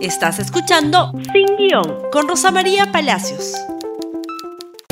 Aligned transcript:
Estás 0.00 0.38
escuchando 0.38 1.10
Sin 1.32 1.56
Guión 1.56 2.08
con 2.12 2.28
Rosa 2.28 2.52
María 2.52 2.92
Palacios. 2.92 3.54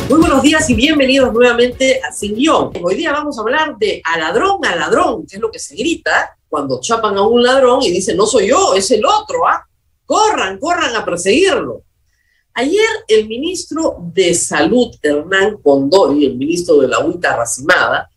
Muy 0.09 0.19
buenos 0.19 0.43
días 0.43 0.69
y 0.69 0.75
bienvenidos 0.75 1.33
nuevamente 1.33 2.01
a 2.03 2.11
Sin 2.11 2.35
Guión. 2.35 2.72
Hoy 2.82 2.96
día 2.96 3.12
vamos 3.12 3.38
a 3.38 3.42
hablar 3.42 3.79
de 3.79 4.03
a 4.04 4.19
ladrón, 4.19 4.64
a 4.64 4.74
ladrón, 4.74 5.24
que 5.24 5.37
es 5.37 5.40
lo 5.40 5.53
que 5.53 5.61
se 5.61 5.77
grita 5.77 6.37
cuando 6.48 6.80
chapan 6.80 7.16
a 7.19 7.22
un 7.22 7.40
ladrón 7.40 7.82
y 7.82 7.92
dicen, 7.92 8.16
no 8.16 8.27
soy 8.27 8.48
yo, 8.48 8.74
es 8.74 8.90
el 8.90 9.06
otro, 9.06 9.46
¿ah? 9.46 9.64
Corran, 10.05 10.59
corran 10.59 10.96
a 10.96 11.05
perseguirlo. 11.05 11.82
Ayer 12.54 12.88
el 13.07 13.29
ministro 13.29 13.98
de 14.12 14.34
Salud, 14.34 14.93
Hernán 15.00 15.59
Condori, 15.62 16.27
el 16.27 16.36
ministro 16.36 16.79
de 16.79 16.88
la 16.88 16.98
UITA 16.98 17.36
Racimada, 17.36 18.11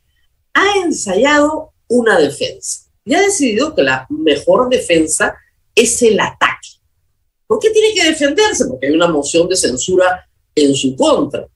ha 0.56 0.78
ensayado 0.84 1.74
una 1.88 2.18
defensa 2.18 2.90
y 3.06 3.14
ha 3.14 3.22
decidido 3.22 3.76
que 3.76 3.84
la 3.84 4.08
mejor 4.10 4.70
defensa 4.70 5.36
es 5.76 6.02
el 6.02 6.20
ataque. 6.20 6.69
¿Por 7.50 7.58
qué 7.58 7.72
tiene 7.72 7.96
que 7.96 8.04
defenderse? 8.04 8.68
Porque 8.68 8.86
hay 8.86 8.94
una 8.94 9.08
moción 9.08 9.50
de 9.50 9.56
censura 9.56 10.24
en 10.54 10.76
su 10.76 10.96
contra. 10.96 11.48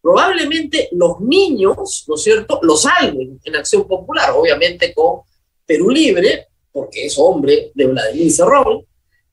Probablemente 0.00 0.88
los 0.92 1.18
niños, 1.18 2.04
¿no 2.06 2.14
es 2.14 2.22
cierto?, 2.22 2.60
los 2.62 2.82
salven 2.82 3.40
en 3.42 3.56
Acción 3.56 3.84
Popular, 3.88 4.30
obviamente 4.30 4.94
con 4.94 5.22
Perú 5.66 5.90
Libre, 5.90 6.46
porque 6.70 7.06
es 7.06 7.18
hombre 7.18 7.72
de 7.74 7.86
Vladimir 7.86 8.30
Cerrón, 8.30 8.86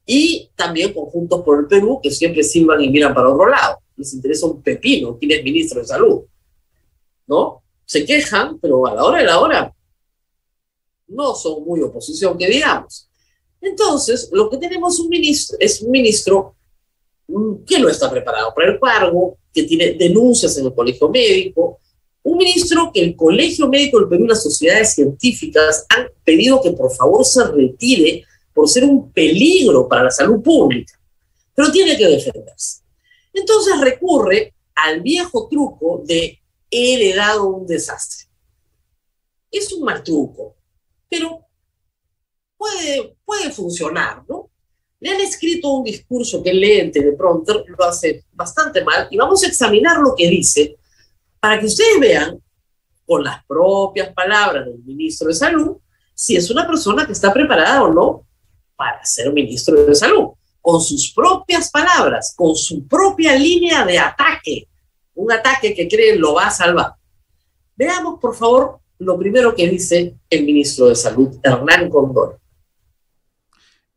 y 0.04 0.50
también 0.56 0.92
con 0.92 1.06
Juntos 1.06 1.44
por 1.44 1.60
el 1.60 1.68
Perú, 1.68 2.00
que 2.02 2.10
siempre 2.10 2.42
silban 2.42 2.82
y 2.82 2.90
miran 2.90 3.14
para 3.14 3.30
otro 3.30 3.48
lado. 3.48 3.78
Les 3.96 4.12
interesa 4.16 4.48
un 4.48 4.60
pepino 4.64 5.20
quién 5.20 5.34
es 5.34 5.44
ministro 5.44 5.82
de 5.82 5.86
Salud. 5.86 6.22
¿No? 7.28 7.62
Se 7.86 8.04
quejan, 8.04 8.58
pero 8.58 8.88
a 8.88 8.96
la 8.96 9.04
hora 9.04 9.20
de 9.20 9.26
la 9.26 9.40
hora 9.40 9.76
no 11.10 11.36
son 11.36 11.64
muy 11.64 11.80
oposición, 11.82 12.40
que 12.40 12.48
digamos. 12.48 13.08
Entonces, 13.62 14.30
lo 14.32 14.50
que 14.50 14.58
tenemos 14.58 15.00
es 15.60 15.82
un 15.82 15.92
ministro 15.92 16.56
mm, 17.28 17.64
que 17.66 17.80
no 17.80 17.88
está 17.88 18.10
preparado 18.10 18.54
para 18.54 18.72
el 18.72 18.80
cargo, 18.80 19.38
que 19.54 19.64
tiene 19.64 19.94
denuncias 19.94 20.58
en 20.58 20.66
el 20.66 20.74
colegio 20.74 21.10
médico, 21.10 21.80
un 22.24 22.38
ministro 22.38 22.92
que 22.94 23.02
el 23.02 23.16
Colegio 23.16 23.68
Médico 23.68 24.00
del 24.00 24.10
Perú 24.10 24.26
y 24.26 24.28
las 24.28 24.44
sociedades 24.44 24.94
científicas 24.94 25.86
han 25.90 26.08
pedido 26.24 26.62
que 26.62 26.72
por 26.72 26.94
favor 26.94 27.26
se 27.26 27.44
retire 27.46 28.26
por 28.54 28.70
ser 28.70 28.84
un 28.84 29.12
peligro 29.12 29.88
para 29.88 30.04
la 30.04 30.12
salud 30.12 30.42
pública, 30.42 30.94
pero 31.56 31.72
tiene 31.72 31.98
que 31.98 32.08
defenderse. 32.08 32.82
Entonces 33.34 33.80
recurre 33.80 34.54
al 34.76 35.02
viejo 35.02 35.48
truco 35.50 36.04
de 36.06 36.40
he 36.70 36.94
heredado 36.94 37.48
un 37.48 37.66
desastre. 37.66 38.28
Es 39.50 39.72
un 39.74 39.84
mal 39.84 40.04
truco, 40.04 40.56
pero 41.10 41.46
puede, 43.26 43.52
funcionar, 43.52 44.24
¿no? 44.28 44.50
Le 45.00 45.10
han 45.10 45.22
escrito 45.22 45.72
un 45.72 45.84
discurso 45.84 46.44
que 46.44 46.54
lee 46.54 46.80
en 46.80 46.92
teleprompter, 46.92 47.64
lo 47.68 47.86
hace 47.86 48.26
bastante 48.34 48.84
mal, 48.84 49.08
y 49.10 49.18
vamos 49.18 49.44
a 49.44 49.48
examinar 49.48 49.98
lo 49.98 50.14
que 50.16 50.30
dice 50.30 50.78
para 51.40 51.60
que 51.60 51.66
ustedes 51.66 52.00
vean, 52.00 52.40
con 53.06 53.24
las 53.24 53.44
propias 53.46 54.14
palabras 54.14 54.66
del 54.66 54.78
ministro 54.84 55.28
de 55.28 55.34
Salud, 55.34 55.78
si 56.14 56.36
es 56.36 56.50
una 56.52 56.68
persona 56.68 57.06
que 57.06 57.14
está 57.14 57.34
preparada 57.34 57.84
o 57.84 57.92
no 57.92 58.26
para 58.76 59.04
ser 59.04 59.34
ministro 59.34 59.84
de 59.84 59.96
Salud. 59.96 60.30
Con 60.62 60.80
sus 60.80 61.12
propias 61.12 61.72
palabras, 61.72 62.34
con 62.38 62.56
su 62.56 62.88
propia 62.88 63.36
línea 63.36 63.84
de 63.84 63.98
ataque. 63.98 64.68
Un 65.16 65.32
ataque 65.32 65.74
que 65.74 65.88
creen 65.88 66.22
lo 66.22 66.36
va 66.36 66.48
a 66.48 66.52
salvar. 66.52 66.94
Veamos, 67.76 68.20
por 68.20 68.36
favor, 68.36 68.80
lo 69.00 69.18
primero 69.18 69.56
que 69.56 69.68
dice 69.68 70.16
el 70.30 70.46
ministro 70.46 70.88
de 70.88 70.96
Salud, 70.96 71.40
Hernán 71.42 71.90
Condor. 71.90 72.41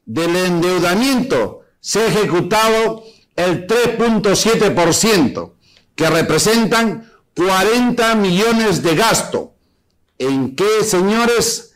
Del 0.07 0.35
endeudamiento 0.35 1.61
se 1.79 2.01
ha 2.01 2.07
ejecutado 2.07 3.05
el 3.37 3.67
3.7%, 3.67 5.53
que 5.95 6.09
representan 6.09 7.13
40 7.37 8.15
millones 8.15 8.83
de 8.83 8.97
gasto. 8.97 9.57
¿En 10.17 10.57
qué, 10.57 10.85
señores? 10.85 11.75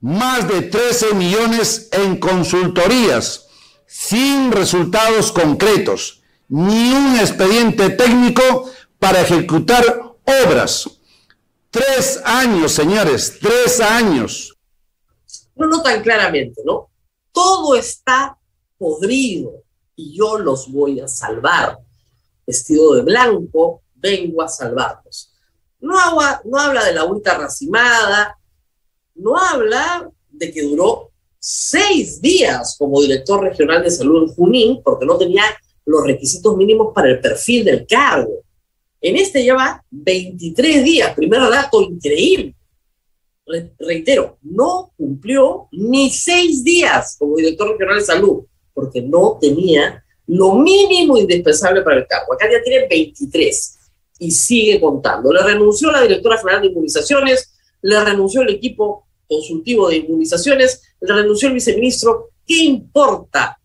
Más 0.00 0.48
de 0.48 0.62
13 0.62 1.14
millones 1.14 1.90
en 1.92 2.16
consultorías, 2.16 3.46
sin 3.86 4.50
resultados 4.50 5.30
concretos 5.30 6.22
ni 6.48 6.92
un 6.92 7.16
expediente 7.16 7.90
técnico 7.90 8.70
para 8.98 9.20
ejecutar 9.20 9.84
obras. 10.24 10.88
Tres 11.70 12.20
años, 12.24 12.72
señores, 12.72 13.38
tres 13.40 13.80
años. 13.80 14.56
No, 15.56 15.66
no 15.66 15.82
tan 15.82 16.02
claramente, 16.02 16.62
¿no? 16.64 16.88
Todo 17.32 17.74
está 17.74 18.38
podrido 18.78 19.62
y 19.96 20.16
yo 20.16 20.38
los 20.38 20.70
voy 20.70 21.00
a 21.00 21.08
salvar. 21.08 21.78
Vestido 22.46 22.94
de 22.94 23.02
blanco, 23.02 23.82
vengo 23.94 24.42
a 24.42 24.48
salvarlos. 24.48 25.32
No, 25.80 25.94
no 26.44 26.58
habla 26.58 26.84
de 26.84 26.92
la 26.92 27.04
ultra 27.04 27.38
racimada, 27.38 28.38
no 29.14 29.36
habla 29.36 30.10
de 30.30 30.52
que 30.52 30.62
duró 30.62 31.10
seis 31.38 32.20
días 32.20 32.76
como 32.78 33.00
director 33.00 33.42
regional 33.42 33.82
de 33.82 33.90
salud 33.90 34.24
en 34.24 34.34
Junín, 34.34 34.82
porque 34.82 35.04
no 35.04 35.18
tenía 35.18 35.44
los 35.86 36.06
requisitos 36.06 36.56
mínimos 36.56 36.92
para 36.94 37.10
el 37.10 37.20
perfil 37.20 37.64
del 37.64 37.86
cargo. 37.86 38.42
En 39.00 39.16
este 39.16 39.42
lleva 39.42 39.84
23 39.90 40.84
días, 40.84 41.14
primer 41.14 41.40
dato 41.42 41.82
increíble. 41.82 42.54
reitero, 43.78 44.38
no 44.42 44.92
cumplió 44.96 45.68
ni 45.72 46.10
seis 46.10 46.64
días 46.64 47.16
como 47.18 47.36
director 47.36 47.70
regional 47.70 47.98
de 47.98 48.04
salud, 48.04 48.44
porque 48.72 49.02
no 49.02 49.38
tenía 49.40 50.02
lo 50.26 50.54
mínimo 50.54 51.18
indispensable 51.18 51.82
para 51.82 51.98
el 51.98 52.06
cargo. 52.06 52.32
Acá 52.32 52.48
ya 52.50 52.62
tiene 52.62 52.86
23 52.88 53.78
y 54.20 54.30
sigue 54.30 54.80
contando. 54.80 55.32
Le 55.32 55.42
renunció 55.42 55.90
la 55.90 56.02
directora 56.02 56.38
general 56.38 56.62
de 56.62 56.68
inmunizaciones, 56.68 57.54
le 57.82 58.02
renunció 58.02 58.42
el 58.42 58.50
equipo 58.50 59.06
consultivo 59.28 59.88
de 59.88 59.96
inmunizaciones, 59.96 60.82
le 61.00 61.14
renunció 61.14 61.48
el 61.48 61.54
viceministro. 61.54 62.30
¿Qué 62.46 62.64
importa? 62.64 63.58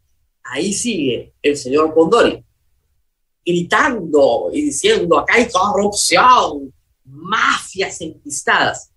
Ahí 0.49 0.73
sigue 0.73 1.33
el 1.41 1.57
señor 1.57 1.93
Pondori 1.93 2.43
gritando 3.45 4.49
y 4.53 4.61
diciendo, 4.63 5.19
acá 5.19 5.35
hay 5.35 5.49
corrupción, 5.49 6.73
mafias 7.05 7.99
enquistadas. 8.01 8.91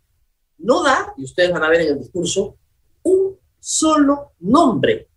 no 0.59 0.83
da, 0.83 1.13
y 1.17 1.25
ustedes 1.25 1.51
van 1.51 1.65
a 1.65 1.69
ver 1.69 1.81
en 1.83 1.89
el 1.89 1.99
discurso, 1.99 2.57
un 3.03 3.37
solo 3.59 4.33
nombre. 4.41 5.09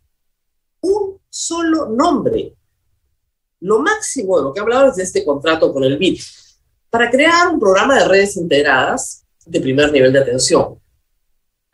Un 0.81 1.19
solo 1.29 1.87
nombre. 1.87 2.55
Lo 3.59 3.79
máximo 3.79 4.37
de 4.37 4.43
lo 4.43 4.53
que 4.53 4.59
ha 4.59 4.63
hablado 4.63 4.89
es 4.89 4.95
de 4.95 5.03
este 5.03 5.25
contrato 5.25 5.73
con 5.73 5.83
el 5.83 5.97
BID 5.97 6.19
para 6.89 7.09
crear 7.09 7.49
un 7.49 7.59
programa 7.59 7.99
de 7.99 8.07
redes 8.07 8.37
integradas 8.37 9.25
de 9.45 9.59
primer 9.59 9.91
nivel 9.91 10.13
de 10.13 10.19
atención. 10.19 10.79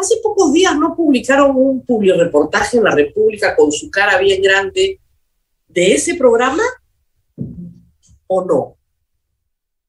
Hace 0.01 0.17
pocos 0.17 0.51
días 0.51 0.75
no 0.79 0.95
publicaron 0.95 1.55
un 1.55 1.85
reportaje 2.17 2.77
en 2.77 2.85
la 2.85 2.95
República 2.95 3.55
con 3.55 3.71
su 3.71 3.91
cara 3.91 4.17
bien 4.17 4.41
grande 4.41 4.99
de 5.67 5.93
ese 5.93 6.15
programa 6.15 6.63
o 8.25 8.43
no. 8.43 8.77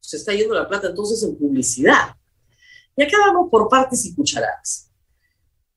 Se 0.00 0.18
está 0.18 0.34
yendo 0.34 0.52
la 0.52 0.68
plata 0.68 0.88
entonces 0.88 1.22
en 1.22 1.34
publicidad. 1.34 2.14
Y 2.94 3.02
acá 3.02 3.16
vamos 3.20 3.48
por 3.50 3.70
partes 3.70 4.04
y 4.04 4.14
cucharadas. 4.14 4.90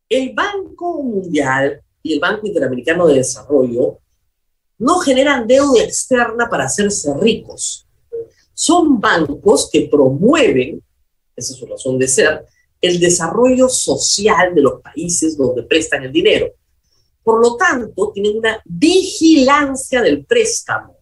El 0.09 0.33
Banco 0.33 1.01
Mundial 1.01 1.81
y 2.03 2.15
el 2.15 2.19
Banco 2.19 2.45
Interamericano 2.45 3.07
de 3.07 3.15
Desarrollo 3.15 3.99
no 4.79 4.99
generan 4.99 5.47
deuda 5.47 5.81
externa 5.81 6.49
para 6.49 6.65
hacerse 6.65 7.13
ricos. 7.13 7.87
Son 8.53 8.99
bancos 8.99 9.69
que 9.71 9.87
promueven, 9.89 10.83
esa 11.37 11.53
es 11.53 11.57
su 11.57 11.65
razón 11.67 11.97
de 11.97 12.09
ser, 12.09 12.45
el 12.85 12.99
desarrollo 12.99 13.69
social 13.69 14.53
de 14.53 14.61
los 14.61 14.81
países 14.81 15.37
donde 15.37 15.63
prestan 15.63 16.03
el 16.03 16.11
dinero. 16.11 16.53
Por 17.23 17.41
lo 17.41 17.55
tanto, 17.57 18.11
tienen 18.13 18.37
una 18.37 18.61
vigilancia 18.65 20.01
del 20.01 20.25
préstamo. 20.25 20.95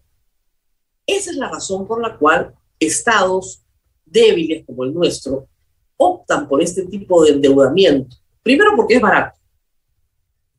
Esa 1.06 1.30
es 1.30 1.36
la 1.36 1.50
razón 1.50 1.86
por 1.86 2.00
la 2.00 2.16
cual 2.16 2.54
estados 2.78 3.62
débiles 4.04 4.64
como 4.64 4.84
el 4.84 4.94
nuestro 4.94 5.48
optan 5.96 6.48
por 6.48 6.62
este 6.62 6.86
tipo 6.86 7.24
de 7.24 7.32
endeudamiento. 7.32 8.16
Primero 8.42 8.72
porque 8.76 8.94
es 8.94 9.00
barato. 9.00 9.38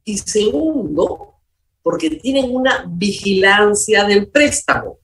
Y 0.03 0.17
segundo, 0.17 1.35
porque 1.81 2.11
tienen 2.11 2.55
una 2.55 2.85
vigilancia 2.87 4.03
del 4.03 4.27
préstamo 4.29 4.99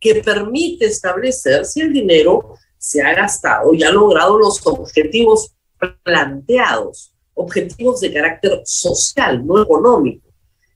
que 0.00 0.16
permite 0.16 0.86
establecer 0.86 1.64
si 1.64 1.80
el 1.80 1.92
dinero 1.92 2.54
se 2.82 3.00
ha 3.00 3.14
gastado 3.14 3.72
y 3.72 3.84
ha 3.84 3.92
logrado 3.92 4.36
los 4.36 4.60
objetivos 4.66 5.54
planteados, 6.02 7.14
objetivos 7.32 8.00
de 8.00 8.12
carácter 8.12 8.60
social, 8.64 9.46
no 9.46 9.62
económico. 9.62 10.28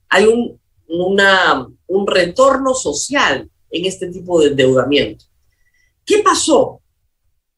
Hay 0.07 0.25
un, 0.25 0.57
un 0.87 2.07
retorno 2.07 2.73
social 2.73 3.51
en 3.69 3.85
este 3.85 4.07
tipo 4.07 4.39
de 4.39 4.47
endeudamiento. 4.47 5.25
¿Qué 6.05 6.19
pasó? 6.19 6.79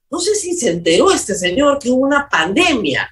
No 0.09 0.19
sé 0.19 0.33
si 0.33 0.55
se 0.55 0.71
enteró 0.71 1.11
este 1.11 1.35
señor 1.35 1.77
que 1.77 1.91
hubo 1.91 2.07
una 2.07 2.27
pandemia. 2.27 3.07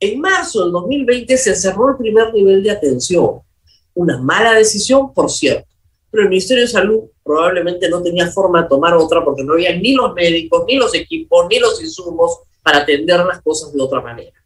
En 0.00 0.20
marzo 0.20 0.62
del 0.62 0.72
2020 0.72 1.36
se 1.36 1.54
cerró 1.54 1.90
el 1.90 1.98
primer 1.98 2.32
nivel 2.32 2.62
de 2.62 2.70
atención. 2.70 3.42
Una 3.92 4.16
mala 4.16 4.54
decisión, 4.54 5.12
por 5.12 5.30
cierto. 5.30 5.68
Pero 6.10 6.22
el 6.22 6.30
Ministerio 6.30 6.62
de 6.62 6.70
Salud 6.70 7.00
probablemente 7.30 7.88
no 7.88 8.02
tenía 8.02 8.28
forma 8.28 8.62
de 8.62 8.68
tomar 8.68 8.92
otra 8.94 9.24
porque 9.24 9.44
no 9.44 9.52
había 9.52 9.72
ni 9.76 9.94
los 9.94 10.12
médicos, 10.14 10.64
ni 10.66 10.74
los 10.74 10.92
equipos, 10.96 11.46
ni 11.48 11.60
los 11.60 11.80
insumos 11.80 12.40
para 12.60 12.78
atender 12.78 13.20
las 13.20 13.40
cosas 13.40 13.72
de 13.72 13.80
otra 13.80 14.00
manera. 14.00 14.36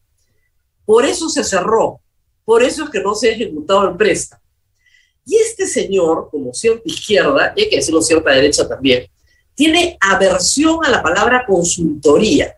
Por 0.85 1.07
eso 1.07 1.31
se 1.31 1.43
cerró. 1.43 2.01
Por 2.45 2.63
eso 2.63 2.85
es 2.85 2.91
que 2.91 3.01
no 3.01 3.15
se 3.15 3.31
ha 3.31 3.33
ejecutado 3.33 3.89
el 3.89 3.97
préstamo. 3.97 4.43
Y 5.25 5.37
este 5.37 5.67
señor, 5.67 6.29
como 6.31 6.53
cierta 6.53 6.83
izquierda, 6.85 7.55
y 7.57 7.63
hay 7.63 7.71
que 7.71 7.77
decirlo 7.77 8.03
cierta 8.03 8.33
derecha 8.33 8.69
también, 8.69 9.07
tiene 9.55 9.97
aversión 9.99 10.85
a 10.85 10.91
la 10.91 11.03
palabra 11.03 11.47
consultoría. 11.47 12.55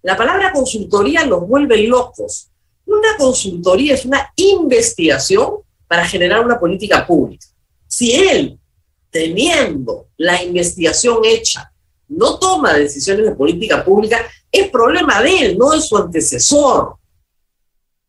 La 0.00 0.16
palabra 0.16 0.52
consultoría 0.52 1.26
los 1.26 1.46
vuelve 1.46 1.86
locos. 1.86 2.48
Una 2.86 3.14
consultoría 3.18 3.92
es 3.92 4.06
una 4.06 4.32
investigación 4.36 5.56
para 5.86 6.06
generar 6.06 6.42
una 6.46 6.58
política 6.58 7.06
pública. 7.06 7.46
Si 7.86 8.14
él, 8.14 8.58
teniendo 9.16 10.08
la 10.18 10.42
investigación 10.42 11.20
hecha, 11.24 11.72
no 12.08 12.38
toma 12.38 12.74
decisiones 12.74 13.24
de 13.24 13.34
política 13.34 13.82
pública, 13.82 14.26
es 14.52 14.68
problema 14.68 15.22
de 15.22 15.38
él, 15.38 15.58
no 15.58 15.70
de 15.70 15.80
su 15.80 15.96
antecesor. 15.96 16.96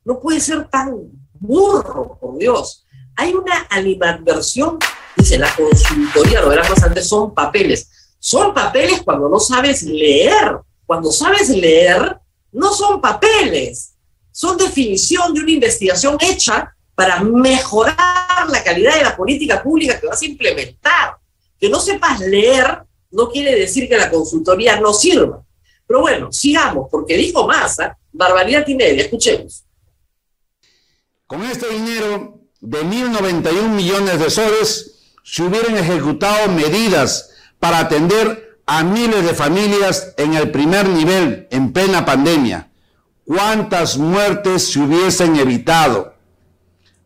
No 0.04 0.20
puede 0.20 0.42
ser 0.42 0.68
tan 0.68 0.98
burro, 1.34 2.18
por 2.20 2.38
Dios. 2.38 2.86
Hay 3.16 3.34
una 3.34 3.68
animadversión, 3.70 4.80
dice 5.16 5.38
la 5.38 5.56
consultoría, 5.56 6.42
lo 6.42 6.50
verás 6.50 6.70
más 6.70 6.84
antes, 6.84 7.08
son 7.08 7.34
papeles. 7.34 7.90
Son 8.20 8.54
papeles 8.54 9.02
cuando 9.04 9.30
no 9.30 9.40
sabes 9.40 9.84
leer. 9.84 10.60
Cuando 10.86 11.10
sabes 11.10 11.50
leer, 11.50 12.20
no 12.52 12.74
son 12.74 13.00
papeles. 13.00 13.94
Son 14.32 14.58
definición 14.58 15.34
de 15.34 15.40
una 15.40 15.52
investigación 15.52 16.18
hecha 16.20 16.76
para 16.98 17.22
mejorar 17.22 18.50
la 18.50 18.64
calidad 18.64 18.96
de 18.96 19.04
la 19.04 19.16
política 19.16 19.62
pública 19.62 20.00
que 20.00 20.08
vas 20.08 20.20
a 20.20 20.26
implementar. 20.26 21.18
Que 21.60 21.70
no 21.70 21.80
sepas 21.80 22.20
leer 22.22 22.82
no 23.12 23.30
quiere 23.30 23.54
decir 23.54 23.88
que 23.88 23.96
la 23.96 24.10
consultoría 24.10 24.80
no 24.80 24.92
sirva. 24.94 25.44
Pero 25.86 26.02
bueno, 26.02 26.32
sigamos, 26.32 26.88
porque 26.90 27.16
dijo 27.16 27.48
Massa, 27.48 27.96
barbaridad 28.12 28.68
y 28.68 28.74
media, 28.74 29.04
escuchemos. 29.04 29.64
Con 31.28 31.44
este 31.44 31.70
dinero 31.70 32.40
de 32.62 32.84
1.091 32.84 33.70
millones 33.70 34.20
de 34.20 34.32
soles, 34.32 35.14
se 35.24 35.44
hubieran 35.44 35.78
ejecutado 35.78 36.52
medidas 36.52 37.30
para 37.60 37.78
atender 37.78 38.60
a 38.66 38.84
miles 38.84 39.24
de 39.24 39.36
familias 39.36 40.16
en 40.18 40.34
el 40.34 40.50
primer 40.50 40.90
nivel 40.90 41.48
en 41.52 41.72
plena 41.72 42.04
pandemia. 42.04 42.72
¿Cuántas 43.24 44.00
muertes 44.00 44.72
se 44.72 44.80
hubiesen 44.80 45.36
evitado? 45.36 46.17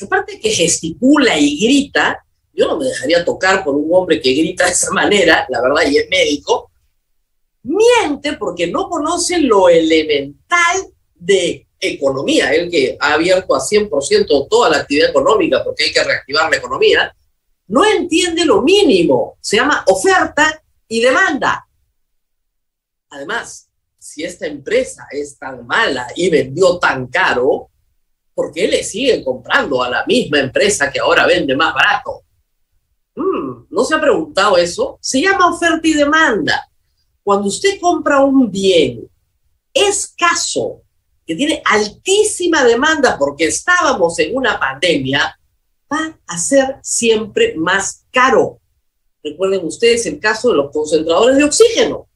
Aparte 0.01 0.39
que 0.39 0.49
gesticula 0.49 1.37
y 1.37 1.59
grita, 1.59 2.25
yo 2.53 2.67
no 2.67 2.77
me 2.77 2.85
dejaría 2.85 3.25
tocar 3.25 3.63
por 3.63 3.75
un 3.75 3.89
hombre 3.91 4.21
que 4.21 4.33
grita 4.33 4.65
de 4.65 4.71
esa 4.71 4.91
manera, 4.91 5.45
la 5.49 5.61
verdad, 5.61 5.89
y 5.89 5.97
es 5.97 6.09
médico, 6.09 6.71
miente 7.63 8.33
porque 8.33 8.67
no 8.67 8.89
conoce 8.89 9.39
lo 9.39 9.69
elemental 9.69 10.93
de 11.15 11.67
economía, 11.79 12.53
el 12.53 12.69
que 12.69 12.97
ha 12.99 13.13
abierto 13.13 13.55
a 13.55 13.59
100% 13.59 14.47
toda 14.49 14.69
la 14.69 14.77
actividad 14.77 15.09
económica 15.09 15.63
porque 15.63 15.85
hay 15.85 15.93
que 15.93 16.03
reactivar 16.03 16.49
la 16.49 16.57
economía, 16.57 17.15
no 17.67 17.85
entiende 17.85 18.45
lo 18.45 18.61
mínimo, 18.61 19.37
se 19.41 19.57
llama 19.57 19.83
oferta 19.87 20.61
y 20.87 21.01
demanda. 21.01 21.67
Además, 23.09 23.69
si 23.97 24.23
esta 24.23 24.45
empresa 24.45 25.07
es 25.11 25.37
tan 25.37 25.65
mala 25.65 26.07
y 26.15 26.29
vendió 26.29 26.77
tan 26.77 27.07
caro, 27.07 27.69
¿por 28.33 28.51
qué 28.51 28.67
le 28.67 28.83
siguen 28.83 29.23
comprando 29.23 29.81
a 29.81 29.89
la 29.89 30.05
misma 30.05 30.39
empresa 30.39 30.91
que 30.91 30.99
ahora 30.99 31.25
vende 31.25 31.55
más 31.55 31.73
barato? 31.73 32.23
Hmm, 33.15 33.65
¿No 33.69 33.83
se 33.83 33.95
ha 33.95 34.01
preguntado 34.01 34.57
eso? 34.57 34.97
Se 35.01 35.21
llama 35.21 35.53
oferta 35.53 35.87
y 35.87 35.93
demanda. 35.93 36.69
Cuando 37.23 37.47
usted 37.47 37.79
compra 37.79 38.23
un 38.23 38.51
bien 38.51 39.09
escaso, 39.73 40.81
que 41.25 41.35
tiene 41.35 41.61
altísima 41.65 42.63
demanda 42.63 43.17
porque 43.17 43.45
estábamos 43.45 44.19
en 44.19 44.35
una 44.35 44.59
pandemia, 44.59 45.39
va 45.91 46.19
a 46.27 46.37
ser 46.37 46.77
siempre 46.81 47.55
más 47.55 48.05
caro. 48.11 48.59
Recuerden 49.23 49.65
ustedes 49.65 50.05
el 50.05 50.19
caso 50.19 50.49
de 50.49 50.57
los 50.57 50.71
concentradores 50.71 51.37
de 51.37 51.45
oxígeno. 51.45 52.09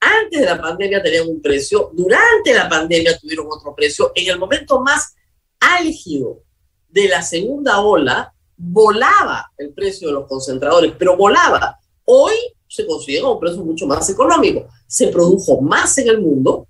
Antes 0.00 0.40
de 0.40 0.46
la 0.46 0.60
pandemia 0.60 1.02
tenían 1.02 1.28
un 1.28 1.40
precio, 1.40 1.90
durante 1.94 2.52
la 2.52 2.68
pandemia 2.68 3.16
tuvieron 3.18 3.46
otro 3.48 3.74
precio. 3.74 4.10
En 4.14 4.28
el 4.28 4.38
momento 4.38 4.80
más 4.80 5.14
álgido 5.60 6.42
de 6.88 7.08
la 7.08 7.22
segunda 7.22 7.80
ola, 7.80 8.34
volaba 8.56 9.52
el 9.56 9.72
precio 9.72 10.08
de 10.08 10.14
los 10.14 10.26
concentradores, 10.26 10.92
pero 10.98 11.16
volaba. 11.16 11.78
Hoy 12.04 12.34
se 12.74 12.84
considera 12.84 13.28
un 13.28 13.38
precio 13.38 13.64
mucho 13.64 13.86
más 13.86 14.10
económico. 14.10 14.66
Se 14.88 15.06
produjo 15.06 15.60
más 15.60 15.96
en 15.98 16.08
el 16.08 16.20
mundo 16.20 16.66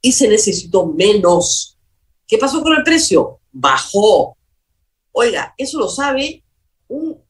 y 0.00 0.12
se 0.12 0.28
necesitó 0.28 0.86
menos. 0.86 1.76
¿Qué 2.28 2.38
pasó 2.38 2.62
con 2.62 2.74
el 2.74 2.84
precio? 2.84 3.40
Bajó. 3.50 4.36
Oiga, 5.10 5.52
eso 5.58 5.80
lo 5.80 5.88
sabe 5.88 6.44
un 6.86 7.20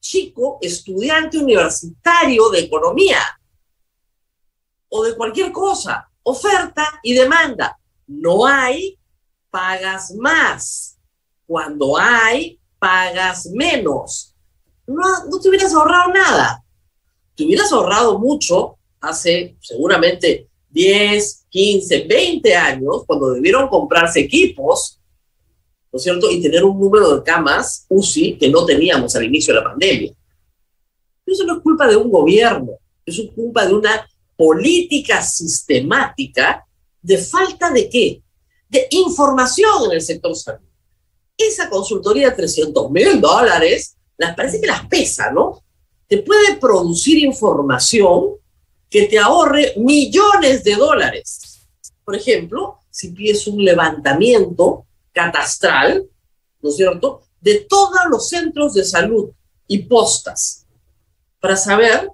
chico 0.00 0.58
estudiante 0.60 1.38
universitario 1.38 2.50
de 2.50 2.58
economía 2.58 3.20
o 4.88 5.04
de 5.04 5.14
cualquier 5.14 5.52
cosa. 5.52 6.10
Oferta 6.24 6.98
y 7.04 7.14
demanda. 7.14 7.78
No 8.08 8.46
hay, 8.46 8.98
pagas 9.48 10.12
más. 10.16 10.98
Cuando 11.46 11.96
hay, 11.96 12.58
pagas 12.80 13.46
menos. 13.46 14.34
No, 14.88 15.26
no 15.30 15.38
te 15.38 15.48
hubieras 15.48 15.72
ahorrado 15.72 16.12
nada. 16.12 16.65
Te 17.36 17.44
hubieras 17.44 17.70
ahorrado 17.72 18.18
mucho 18.18 18.78
hace 19.00 19.56
seguramente 19.60 20.48
10, 20.70 21.46
15, 21.48 22.04
20 22.04 22.54
años, 22.54 23.04
cuando 23.06 23.30
debieron 23.30 23.68
comprarse 23.68 24.20
equipos, 24.20 24.98
¿no 25.92 25.96
es 25.96 26.02
cierto? 26.02 26.30
Y 26.30 26.42
tener 26.42 26.64
un 26.64 26.78
número 26.78 27.16
de 27.16 27.22
camas 27.22 27.86
UCI 27.88 28.36
que 28.38 28.48
no 28.48 28.64
teníamos 28.64 29.14
al 29.14 29.24
inicio 29.24 29.54
de 29.54 29.60
la 29.60 29.66
pandemia. 29.66 30.12
Eso 31.24 31.44
no 31.44 31.56
es 31.56 31.62
culpa 31.62 31.86
de 31.86 31.96
un 31.96 32.10
gobierno, 32.10 32.72
es 33.04 33.20
culpa 33.34 33.66
de 33.66 33.74
una 33.74 34.08
política 34.36 35.22
sistemática 35.22 36.66
de 37.02 37.18
falta 37.18 37.70
de 37.70 37.88
qué? 37.88 38.22
De 38.68 38.86
información 38.90 39.86
en 39.86 39.92
el 39.92 40.02
sector 40.02 40.34
salud. 40.34 40.66
Esa 41.36 41.68
consultoría 41.68 42.30
de 42.30 42.36
300 42.36 42.90
mil 42.90 43.20
dólares, 43.20 43.96
las 44.16 44.34
parece 44.34 44.60
que 44.60 44.66
las 44.66 44.86
pesa, 44.86 45.30
¿no? 45.30 45.62
Te 46.08 46.18
puede 46.18 46.56
producir 46.56 47.18
información 47.24 48.36
que 48.88 49.06
te 49.06 49.18
ahorre 49.18 49.74
millones 49.76 50.62
de 50.62 50.74
dólares. 50.76 51.66
Por 52.04 52.14
ejemplo, 52.14 52.78
si 52.90 53.10
pides 53.10 53.46
un 53.46 53.64
levantamiento 53.64 54.86
catastral, 55.12 56.08
¿no 56.62 56.70
es 56.70 56.76
cierto?, 56.76 57.22
de 57.40 57.66
todos 57.68 58.00
los 58.08 58.28
centros 58.28 58.74
de 58.74 58.84
salud 58.84 59.30
y 59.66 59.78
postas, 59.84 60.66
para 61.40 61.56
saber 61.56 62.10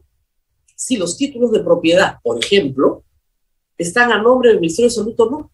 si 0.75 0.97
los 0.97 1.17
títulos 1.17 1.53
de 1.53 1.61
propiedad, 1.61 2.19
por 2.23 2.43
ejemplo, 2.43 3.05
están 3.79 4.13
a 4.13 4.21
nombre 4.21 4.51
del 4.51 4.61
Ministerio 4.61 4.89
de 4.89 4.95
Salud 4.95 5.15
o 5.19 5.31
no. 5.31 5.53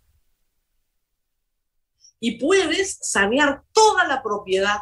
Y 2.20 2.38
puedes 2.38 2.98
sanear 3.02 3.62
toda 3.72 4.06
la 4.06 4.22
propiedad 4.22 4.78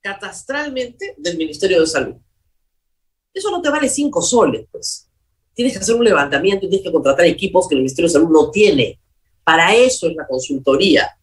catastralmente 0.00 1.14
del 1.18 1.36
Ministerio 1.36 1.80
de 1.80 1.86
Salud. 1.86 2.16
Eso 3.38 3.52
no 3.52 3.62
te 3.62 3.70
vale 3.70 3.88
cinco 3.88 4.20
soles, 4.20 4.66
pues 4.70 5.08
tienes 5.54 5.72
que 5.72 5.78
hacer 5.78 5.94
un 5.94 6.04
levantamiento 6.04 6.66
y 6.66 6.68
tienes 6.68 6.84
que 6.84 6.92
contratar 6.92 7.24
equipos 7.26 7.68
que 7.68 7.76
el 7.76 7.82
Ministerio 7.82 8.08
de 8.08 8.12
Salud 8.14 8.30
no 8.30 8.50
tiene. 8.50 8.98
Para 9.44 9.74
eso 9.74 10.08
es 10.08 10.16
la 10.16 10.26
consultoría. 10.26 11.16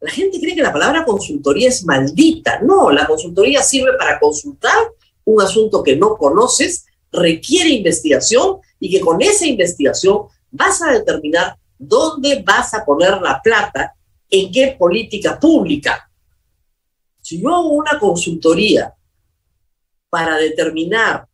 La 0.00 0.10
gente 0.10 0.40
cree 0.40 0.54
que 0.54 0.62
la 0.62 0.72
palabra 0.72 1.04
consultoría 1.04 1.68
es 1.68 1.84
maldita. 1.84 2.60
No, 2.60 2.90
la 2.90 3.06
consultoría 3.06 3.62
sirve 3.62 3.96
para 3.98 4.20
consultar 4.20 4.78
un 5.24 5.42
asunto 5.42 5.82
que 5.82 5.96
no 5.96 6.16
conoces, 6.16 6.86
requiere 7.10 7.70
investigación 7.70 8.58
y 8.78 8.88
que 8.88 9.00
con 9.00 9.20
esa 9.20 9.46
investigación 9.46 10.26
vas 10.50 10.80
a 10.82 10.92
determinar 10.92 11.56
dónde 11.76 12.42
vas 12.46 12.72
a 12.74 12.84
poner 12.84 13.20
la 13.20 13.40
plata, 13.42 13.94
en 14.28 14.52
qué 14.52 14.76
política 14.78 15.40
pública. 15.40 16.08
Si 17.20 17.40
yo 17.40 17.48
hago 17.48 17.70
una 17.70 17.98
consultoría 17.98 18.94
para 20.10 20.36
determinar 20.36 21.26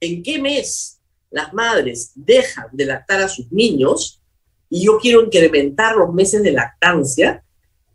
en 0.00 0.22
qué 0.22 0.40
mes 0.40 0.98
las 1.30 1.52
madres 1.52 2.12
dejan 2.14 2.68
de 2.72 2.86
lactar 2.86 3.22
a 3.22 3.28
sus 3.28 3.50
niños 3.52 4.20
y 4.68 4.84
yo 4.84 4.98
quiero 4.98 5.22
incrementar 5.22 5.96
los 5.96 6.12
meses 6.12 6.42
de 6.42 6.52
lactancia, 6.52 7.44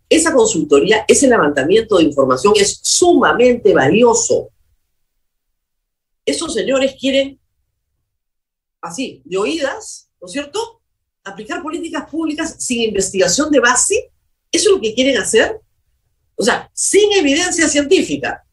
esa 0.10 0.34
consultoría, 0.34 1.06
ese 1.08 1.28
levantamiento 1.28 1.98
de 1.98 2.04
información 2.04 2.54
es 2.56 2.80
sumamente 2.82 3.74
valioso. 3.74 4.50
Esos 6.26 6.54
señores 6.54 6.96
quieren, 7.00 7.40
así, 8.82 9.22
de 9.26 9.38
oídas, 9.38 10.10
¿no 10.20 10.28
es 10.28 10.34
cierto? 10.34 10.82
Aplicar 11.24 11.62
políticas 11.62 12.10
públicas 12.10 12.56
sin 12.60 12.82
investigación 12.82 13.52
de 13.52 13.60
base. 13.60 14.12
¿Eso 14.52 14.70
es 14.70 14.76
lo 14.76 14.82
que 14.82 14.94
quieren 14.94 15.18
hacer? 15.18 15.60
O 16.36 16.44
sea, 16.44 16.70
sin 16.74 17.12
evidencia 17.14 17.68
científica. 17.68 18.44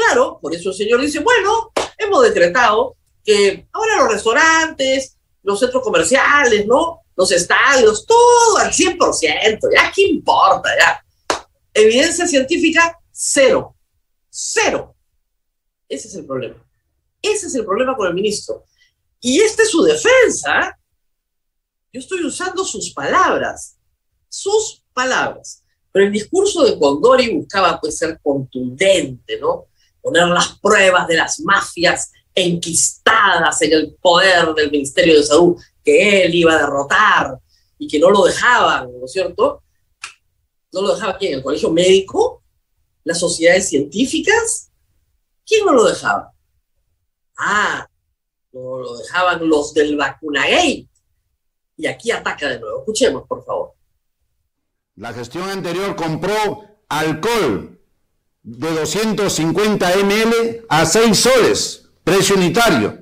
Claro, 0.00 0.38
por 0.40 0.54
eso 0.54 0.70
el 0.70 0.74
señor 0.74 1.00
dice, 1.02 1.18
bueno, 1.18 1.72
hemos 1.98 2.22
decretado 2.22 2.96
que 3.22 3.66
ahora 3.70 3.98
los 3.98 4.12
restaurantes, 4.12 5.18
los 5.42 5.60
centros 5.60 5.82
comerciales, 5.82 6.66
¿no? 6.66 7.02
Los 7.14 7.30
estadios, 7.32 8.06
todo 8.06 8.56
al 8.56 8.72
100%, 8.72 9.68
ya 9.74 9.92
qué 9.94 10.02
importa, 10.08 10.70
ya. 10.78 11.04
Evidencia 11.74 12.26
científica, 12.26 12.98
cero. 13.12 13.76
Cero. 14.30 14.94
Ese 15.86 16.08
es 16.08 16.14
el 16.14 16.24
problema. 16.24 16.64
Ese 17.20 17.48
es 17.48 17.54
el 17.54 17.66
problema 17.66 17.94
con 17.94 18.08
el 18.08 18.14
ministro. 18.14 18.64
Y 19.20 19.40
esta 19.40 19.64
es 19.64 19.70
su 19.70 19.82
defensa. 19.82 20.78
Yo 21.92 22.00
estoy 22.00 22.24
usando 22.24 22.64
sus 22.64 22.90
palabras. 22.94 23.76
Sus 24.30 24.82
palabras. 24.94 25.62
Pero 25.92 26.06
el 26.06 26.12
discurso 26.12 26.64
de 26.64 26.78
Condori 26.78 27.36
buscaba 27.36 27.78
pues, 27.78 27.98
ser 27.98 28.18
contundente, 28.22 29.38
¿no? 29.38 29.66
Poner 30.02 30.28
las 30.28 30.58
pruebas 30.58 31.06
de 31.06 31.16
las 31.16 31.40
mafias 31.40 32.12
enquistadas 32.34 33.60
en 33.62 33.72
el 33.72 33.94
poder 34.00 34.54
del 34.54 34.70
Ministerio 34.70 35.16
de 35.16 35.22
Salud, 35.22 35.60
que 35.84 36.24
él 36.24 36.34
iba 36.34 36.54
a 36.54 36.58
derrotar 36.58 37.38
y 37.78 37.88
que 37.88 37.98
no 37.98 38.10
lo 38.10 38.24
dejaban, 38.24 38.90
¿no 38.98 39.04
es 39.04 39.12
cierto? 39.12 39.62
¿No 40.72 40.82
lo 40.82 40.94
dejaba 40.94 41.18
quién? 41.18 41.34
¿El 41.34 41.42
colegio 41.42 41.70
médico? 41.70 42.42
¿Las 43.04 43.18
sociedades 43.18 43.68
científicas? 43.68 44.70
¿Quién 45.46 45.64
no 45.64 45.72
lo 45.72 45.84
dejaba? 45.84 46.32
Ah, 47.36 47.88
no 48.52 48.78
lo 48.78 48.98
dejaban 48.98 49.48
los 49.48 49.74
del 49.74 49.96
vacunagate. 49.96 50.88
Y 51.76 51.86
aquí 51.86 52.10
ataca 52.10 52.48
de 52.48 52.60
nuevo. 52.60 52.80
Escuchemos, 52.80 53.26
por 53.26 53.44
favor. 53.44 53.72
La 54.96 55.12
gestión 55.14 55.48
anterior 55.48 55.96
compró 55.96 56.62
alcohol 56.88 57.79
de 58.42 58.70
250 58.70 59.92
ml 59.96 60.64
a 60.68 60.86
6 60.86 61.18
soles 61.18 61.82
precio 62.04 62.36
unitario. 62.36 62.98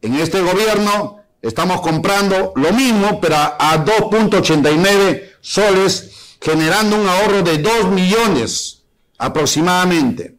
En 0.00 0.14
este 0.16 0.40
gobierno 0.40 1.20
estamos 1.42 1.80
comprando 1.82 2.52
lo 2.56 2.72
mismo, 2.72 3.20
pero 3.20 3.36
a 3.36 3.84
2.89 3.84 5.22
soles, 5.40 6.36
generando 6.40 6.96
un 6.96 7.06
ahorro 7.06 7.42
de 7.42 7.58
2 7.58 7.90
millones 7.90 8.84
aproximadamente. 9.18 10.36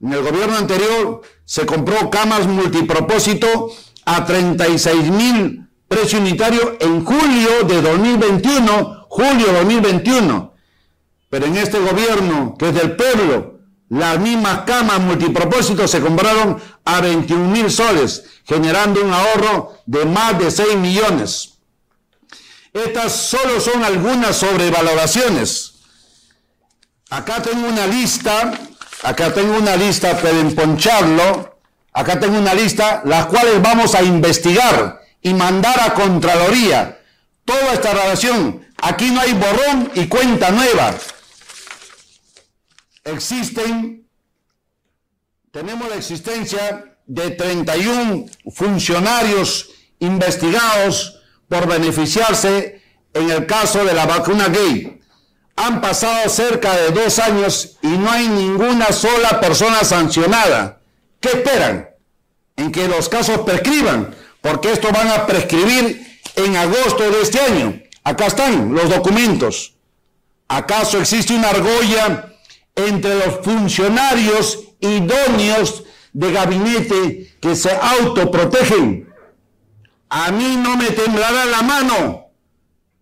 En 0.00 0.12
el 0.12 0.22
gobierno 0.22 0.56
anterior 0.56 1.22
se 1.44 1.66
compró 1.66 2.08
camas 2.08 2.46
multipropósito 2.46 3.72
a 4.04 4.24
36 4.24 5.10
mil 5.10 5.68
precio 5.88 6.20
unitario 6.20 6.76
en 6.78 7.04
julio 7.04 7.64
de 7.66 7.82
2021, 7.82 9.06
julio 9.08 9.52
2021. 9.52 10.47
Pero 11.30 11.46
en 11.46 11.56
este 11.56 11.78
gobierno, 11.78 12.56
que 12.58 12.68
es 12.68 12.74
del 12.74 12.96
pueblo, 12.96 13.58
las 13.90 14.18
mismas 14.18 14.62
camas 14.66 15.00
multipropósitos 15.00 15.90
se 15.90 16.00
compraron 16.00 16.60
a 16.84 17.00
21 17.00 17.48
mil 17.48 17.70
soles, 17.70 18.24
generando 18.44 19.02
un 19.02 19.12
ahorro 19.12 19.78
de 19.86 20.04
más 20.04 20.38
de 20.38 20.50
6 20.50 20.76
millones. 20.76 21.54
Estas 22.72 23.12
solo 23.12 23.60
son 23.60 23.82
algunas 23.82 24.36
sobrevaloraciones. 24.36 25.74
Acá 27.10 27.42
tengo 27.42 27.66
una 27.66 27.86
lista, 27.86 28.52
acá 29.02 29.32
tengo 29.32 29.56
una 29.56 29.74
lista 29.76 30.16
para 30.18 30.38
emponcharlo, 30.38 31.58
acá 31.92 32.20
tengo 32.20 32.38
una 32.38 32.52
lista, 32.52 33.02
las 33.06 33.26
cuales 33.26 33.62
vamos 33.62 33.94
a 33.94 34.02
investigar 34.02 35.00
y 35.22 35.32
mandar 35.32 35.80
a 35.80 35.94
Contraloría 35.94 37.00
toda 37.46 37.72
esta 37.72 37.94
relación. 37.94 38.66
Aquí 38.82 39.10
no 39.10 39.20
hay 39.22 39.32
borrón 39.32 39.90
y 39.94 40.06
cuenta 40.06 40.50
nueva. 40.50 40.94
Existen, 43.12 44.06
tenemos 45.50 45.88
la 45.88 45.96
existencia 45.96 46.98
de 47.06 47.30
31 47.30 48.26
funcionarios 48.52 49.70
investigados 49.98 51.18
por 51.48 51.66
beneficiarse 51.66 52.82
en 53.14 53.30
el 53.30 53.46
caso 53.46 53.82
de 53.84 53.94
la 53.94 54.04
vacuna 54.04 54.48
gay. 54.48 55.00
Han 55.56 55.80
pasado 55.80 56.28
cerca 56.28 56.76
de 56.76 56.90
dos 56.90 57.18
años 57.18 57.78
y 57.82 57.88
no 57.88 58.10
hay 58.10 58.28
ninguna 58.28 58.92
sola 58.92 59.40
persona 59.40 59.84
sancionada. 59.84 60.80
¿Qué 61.18 61.30
esperan? 61.30 61.88
En 62.56 62.70
que 62.70 62.88
los 62.88 63.08
casos 63.08 63.38
prescriban, 63.38 64.14
porque 64.42 64.72
esto 64.72 64.92
van 64.92 65.08
a 65.08 65.26
prescribir 65.26 66.20
en 66.36 66.56
agosto 66.56 67.10
de 67.10 67.22
este 67.22 67.40
año. 67.40 67.80
Acá 68.04 68.26
están 68.26 68.74
los 68.74 68.90
documentos. 68.90 69.74
¿Acaso 70.46 70.98
existe 70.98 71.34
una 71.34 71.50
argolla 71.50 72.37
entre 72.86 73.14
los 73.18 73.40
funcionarios 73.42 74.60
idóneos 74.80 75.84
de 76.12 76.32
gabinete 76.32 77.36
que 77.40 77.54
se 77.54 77.70
autoprotegen? 77.70 79.12
A 80.08 80.30
mí 80.30 80.56
no 80.56 80.76
me 80.76 80.90
temblará 80.90 81.44
la 81.44 81.62
mano 81.62 82.28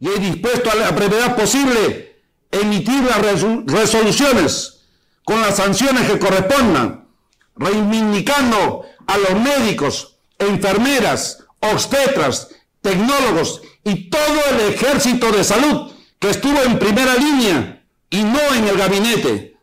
y 0.00 0.08
he 0.08 0.18
dispuesto 0.18 0.70
a 0.70 0.74
la 0.74 0.90
brevedad 0.90 1.36
posible 1.36 2.16
emitir 2.50 3.02
las 3.04 3.42
resoluciones 3.66 4.84
con 5.24 5.40
las 5.40 5.56
sanciones 5.56 6.10
que 6.10 6.18
correspondan, 6.18 7.08
reivindicando 7.56 8.84
a 9.06 9.18
los 9.18 9.40
médicos, 9.40 10.18
enfermeras, 10.38 11.44
obstetras, 11.60 12.48
tecnólogos 12.80 13.62
y 13.84 14.10
todo 14.10 14.40
el 14.52 14.74
ejército 14.74 15.32
de 15.32 15.44
salud 15.44 15.92
que 16.18 16.30
estuvo 16.30 16.62
en 16.62 16.78
primera 16.78 17.14
línea 17.14 17.84
y 18.10 18.22
no 18.22 18.54
en 18.54 18.68
el 18.68 18.76
gabinete. 18.76 19.55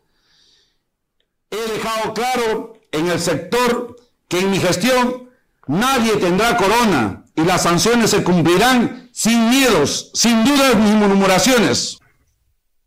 He 1.54 1.72
dejado 1.72 2.14
claro 2.14 2.72
en 2.90 3.06
el 3.06 3.20
sector 3.20 3.94
que 4.26 4.40
en 4.40 4.50
mi 4.50 4.58
gestión 4.58 5.30
nadie 5.68 6.16
tendrá 6.16 6.56
corona 6.56 7.26
y 7.36 7.44
las 7.44 7.62
sanciones 7.62 8.10
se 8.10 8.24
cumplirán 8.24 9.08
sin 9.12 9.50
miedos, 9.50 10.10
sin 10.14 10.44
dudas 10.44 10.74
ni 10.74 10.90
murmuraciones. 10.90 12.00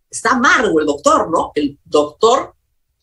Está 0.09 0.31
amargo 0.31 0.81
el 0.81 0.85
doctor, 0.85 1.31
¿no? 1.31 1.53
El 1.55 1.79
doctor 1.85 2.55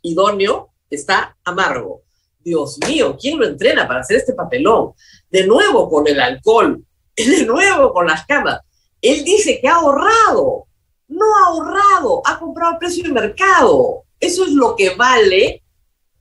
idóneo 0.03 0.69
está 0.91 1.35
amargo. 1.43 2.03
Dios 2.41 2.79
mío, 2.87 3.17
¿quién 3.19 3.39
lo 3.39 3.47
entrena 3.47 3.89
para 3.89 4.01
hacer 4.01 4.19
este 4.19 4.35
papelón? 4.35 4.93
De 5.31 5.47
nuevo 5.47 5.89
con 5.89 6.07
el 6.07 6.21
alcohol, 6.21 6.85
de 7.17 7.47
nuevo 7.47 7.91
con 7.95 8.07
las 8.07 8.27
camas. 8.27 8.61
Él 9.01 9.25
dice 9.25 9.59
que 9.63 9.69
ha 9.69 9.77
ahorrado. 9.77 10.67
No 11.09 11.25
ha 11.37 11.47
ahorrado, 11.47 12.21
ha 12.27 12.39
comprado 12.39 12.75
a 12.75 12.79
precio 12.79 13.03
de 13.03 13.13
mercado. 13.13 14.05
Eso 14.25 14.45
es 14.45 14.53
lo 14.53 14.75
que 14.75 14.95
vale 14.95 15.63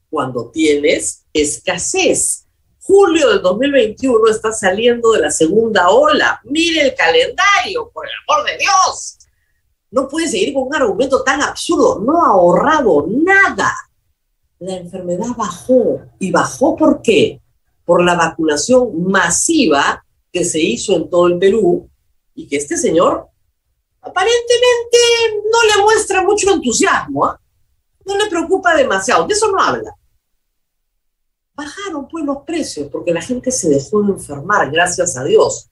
cuando 0.09 0.51
tienes 0.51 1.23
escasez. 1.31 2.45
Julio 2.81 3.29
del 3.29 3.41
2021 3.41 4.27
está 4.29 4.51
saliendo 4.51 5.13
de 5.13 5.21
la 5.21 5.31
segunda 5.31 5.89
ola. 5.89 6.41
Mire 6.43 6.81
el 6.81 6.95
calendario, 6.95 7.89
por 7.93 8.05
el 8.05 8.11
amor 8.27 8.45
de 8.45 8.57
Dios. 8.57 9.17
No 9.89 10.09
puede 10.09 10.27
seguir 10.27 10.53
con 10.53 10.63
un 10.63 10.75
argumento 10.75 11.23
tan 11.23 11.41
absurdo. 11.41 12.01
No 12.01 12.21
ha 12.21 12.27
ahorrado 12.31 13.07
nada. 13.07 13.73
La 14.59 14.75
enfermedad 14.75 15.29
bajó. 15.37 16.01
¿Y 16.19 16.29
bajó 16.29 16.75
por 16.75 17.01
qué? 17.01 17.39
Por 17.85 18.03
la 18.03 18.15
vacunación 18.15 19.01
masiva 19.05 20.03
que 20.29 20.43
se 20.43 20.59
hizo 20.59 20.93
en 20.93 21.09
todo 21.09 21.27
el 21.27 21.39
Perú 21.39 21.89
y 22.35 22.49
que 22.49 22.57
este 22.57 22.75
señor 22.75 23.29
aparentemente 24.01 24.97
no 25.49 25.77
le 25.77 25.83
muestra 25.83 26.21
mucho 26.21 26.51
entusiasmo, 26.51 27.27
¿ah? 27.27 27.39
No 28.05 28.17
le 28.17 28.29
preocupa 28.29 28.75
demasiado, 28.75 29.27
de 29.27 29.33
eso 29.33 29.51
no 29.51 29.59
habla. 29.61 29.95
Bajaron 31.55 32.07
pues 32.07 32.25
los 32.25 32.37
precios 32.45 32.89
porque 32.91 33.13
la 33.13 33.21
gente 33.21 33.51
se 33.51 33.69
dejó 33.69 34.01
de 34.01 34.13
enfermar, 34.13 34.71
gracias 34.71 35.15
a 35.17 35.23
Dios. 35.23 35.69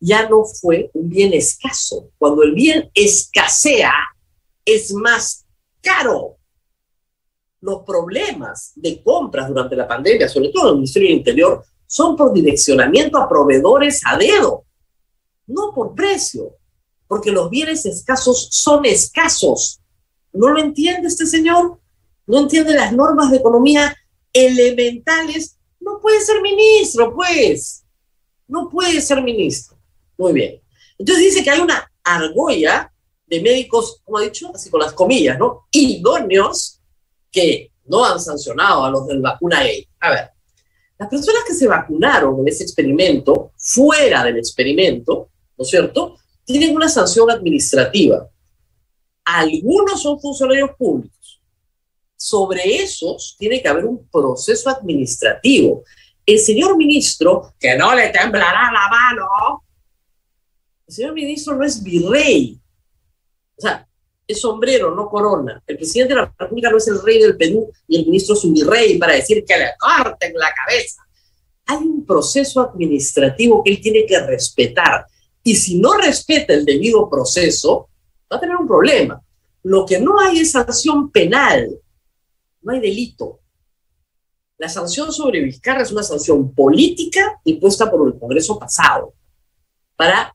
Ya 0.00 0.28
no 0.28 0.44
fue 0.44 0.90
un 0.94 1.08
bien 1.08 1.32
escaso. 1.32 2.10
Cuando 2.18 2.42
el 2.42 2.54
bien 2.54 2.90
escasea, 2.94 3.92
es 4.64 4.92
más 4.92 5.44
caro. 5.80 6.38
Los 7.60 7.82
problemas 7.84 8.72
de 8.74 9.02
compras 9.02 9.48
durante 9.48 9.76
la 9.76 9.88
pandemia, 9.88 10.28
sobre 10.28 10.50
todo 10.50 10.64
en 10.64 10.68
el 10.70 10.74
Ministerio 10.76 11.08
del 11.08 11.18
Interior, 11.18 11.64
son 11.86 12.16
por 12.16 12.32
direccionamiento 12.32 13.18
a 13.18 13.28
proveedores 13.28 14.00
a 14.04 14.16
dedo, 14.16 14.64
no 15.46 15.72
por 15.74 15.94
precio, 15.94 16.56
porque 17.06 17.30
los 17.30 17.48
bienes 17.50 17.86
escasos 17.86 18.48
son 18.50 18.84
escasos. 18.84 19.80
¿No 20.34 20.48
lo 20.48 20.60
entiende 20.60 21.08
este 21.08 21.26
señor? 21.26 21.80
¿No 22.26 22.40
entiende 22.40 22.74
las 22.74 22.92
normas 22.92 23.30
de 23.30 23.38
economía 23.38 23.96
elementales? 24.32 25.58
No 25.80 26.00
puede 26.00 26.20
ser 26.20 26.42
ministro, 26.42 27.14
pues. 27.14 27.84
No 28.48 28.68
puede 28.68 29.00
ser 29.00 29.22
ministro. 29.22 29.78
Muy 30.18 30.32
bien. 30.32 30.60
Entonces 30.98 31.24
dice 31.24 31.44
que 31.44 31.50
hay 31.50 31.60
una 31.60 31.90
argolla 32.02 32.92
de 33.26 33.40
médicos, 33.40 34.00
como 34.04 34.18
ha 34.18 34.22
dicho, 34.22 34.50
así 34.54 34.70
con 34.70 34.80
las 34.80 34.92
comillas, 34.92 35.38
¿no? 35.38 35.66
Idóneos 35.70 36.80
que 37.30 37.72
no 37.86 38.04
han 38.04 38.20
sancionado 38.20 38.84
a 38.84 38.90
los 38.90 39.06
del 39.06 39.20
vacuna 39.20 39.60
A. 39.60 40.06
A 40.06 40.10
ver, 40.10 40.30
las 40.98 41.08
personas 41.08 41.42
que 41.46 41.54
se 41.54 41.68
vacunaron 41.68 42.40
en 42.40 42.48
ese 42.48 42.64
experimento, 42.64 43.52
fuera 43.56 44.24
del 44.24 44.38
experimento, 44.38 45.30
¿no 45.56 45.62
es 45.62 45.70
cierto?, 45.70 46.16
tienen 46.44 46.76
una 46.76 46.88
sanción 46.88 47.30
administrativa. 47.30 48.28
Algunos 49.24 50.02
son 50.02 50.20
funcionarios 50.20 50.70
públicos. 50.76 51.40
Sobre 52.16 52.76
esos 52.76 53.36
tiene 53.38 53.60
que 53.62 53.68
haber 53.68 53.86
un 53.86 54.08
proceso 54.08 54.70
administrativo. 54.70 55.82
El 56.24 56.38
señor 56.38 56.76
ministro, 56.76 57.54
que 57.58 57.76
no 57.76 57.94
le 57.94 58.08
temblará 58.10 58.72
la 58.72 58.88
mano, 58.88 59.64
el 60.86 60.94
señor 60.94 61.14
ministro 61.14 61.56
no 61.56 61.64
es 61.64 61.82
virrey. 61.82 62.58
O 63.56 63.60
sea, 63.60 63.86
es 64.26 64.40
sombrero, 64.40 64.94
no 64.94 65.08
corona. 65.08 65.62
El 65.66 65.76
presidente 65.76 66.14
de 66.14 66.20
la 66.20 66.34
República 66.38 66.70
no 66.70 66.78
es 66.78 66.88
el 66.88 67.02
rey 67.02 67.20
del 67.20 67.36
Perú 67.36 67.70
y 67.86 67.96
el 67.98 68.06
ministro 68.06 68.34
es 68.34 68.44
un 68.44 68.54
virrey 68.54 68.98
para 68.98 69.14
decir 69.14 69.44
que 69.44 69.56
le 69.56 69.70
corten 69.78 70.32
la 70.34 70.50
cabeza. 70.54 71.02
Hay 71.66 71.78
un 71.78 72.04
proceso 72.04 72.60
administrativo 72.60 73.62
que 73.62 73.72
él 73.72 73.80
tiene 73.80 74.04
que 74.06 74.18
respetar. 74.20 75.06
Y 75.42 75.54
si 75.56 75.78
no 75.78 75.94
respeta 75.94 76.54
el 76.54 76.64
debido 76.64 77.08
proceso, 77.08 77.88
va 78.32 78.36
a 78.36 78.40
tener 78.40 78.56
un 78.56 78.66
problema. 78.66 79.20
Lo 79.62 79.86
que 79.86 80.00
no 80.00 80.18
hay 80.18 80.38
es 80.38 80.52
sanción 80.52 81.10
penal, 81.10 81.68
no 82.62 82.72
hay 82.72 82.80
delito. 82.80 83.40
La 84.58 84.68
sanción 84.68 85.12
sobre 85.12 85.40
Vizcarra 85.40 85.82
es 85.82 85.92
una 85.92 86.02
sanción 86.02 86.54
política 86.54 87.40
impuesta 87.44 87.90
por 87.90 88.06
el 88.06 88.18
Congreso 88.18 88.58
pasado 88.58 89.14
para 89.96 90.34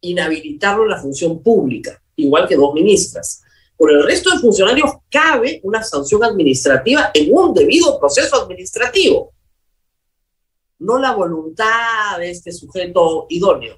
inhabilitarlo 0.00 0.84
en 0.84 0.90
la 0.90 1.00
función 1.00 1.42
pública 1.42 2.00
igual 2.18 2.46
que 2.46 2.56
dos 2.56 2.74
ministras. 2.74 3.42
Por 3.76 3.90
el 3.92 4.02
resto 4.02 4.30
de 4.30 4.38
funcionarios 4.38 4.90
cabe 5.08 5.60
una 5.62 5.82
sanción 5.82 6.22
administrativa 6.24 7.10
en 7.14 7.30
un 7.32 7.54
debido 7.54 7.98
proceso 7.98 8.42
administrativo. 8.42 9.32
No 10.80 10.98
la 10.98 11.14
voluntad 11.14 12.18
de 12.18 12.30
este 12.30 12.52
sujeto 12.52 13.26
idóneo, 13.28 13.74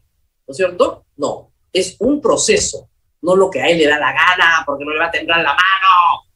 ¿no 0.47 0.53
es 0.53 0.57
cierto? 0.57 1.05
No, 1.17 1.53
es 1.73 1.97
un 2.01 2.21
proceso, 2.21 2.89
no 3.23 3.37
lo 3.37 3.51
que 3.51 3.61
a 3.61 3.69
él 3.69 3.79
le 3.79 3.87
da 3.87 3.99
la 3.99 4.13
gana 4.13 4.63
porque 4.65 4.85
no 4.85 4.93
le 4.93 4.99
va 4.99 5.07
a 5.07 5.11
temblar 5.11 5.39
la 5.39 5.51
mano. 5.51 6.27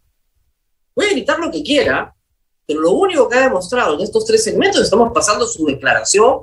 Puede 0.93 1.11
gritar 1.11 1.39
lo 1.39 1.51
que 1.51 1.63
quiera, 1.63 2.15
pero 2.67 2.81
lo 2.81 2.93
único 2.93 3.29
que 3.29 3.37
ha 3.37 3.43
demostrado 3.43 3.95
en 3.95 4.01
estos 4.01 4.25
tres 4.25 4.45
segmentos, 4.45 4.83
estamos 4.83 5.13
pasando 5.13 5.47
su 5.47 5.67
declaración 5.67 6.43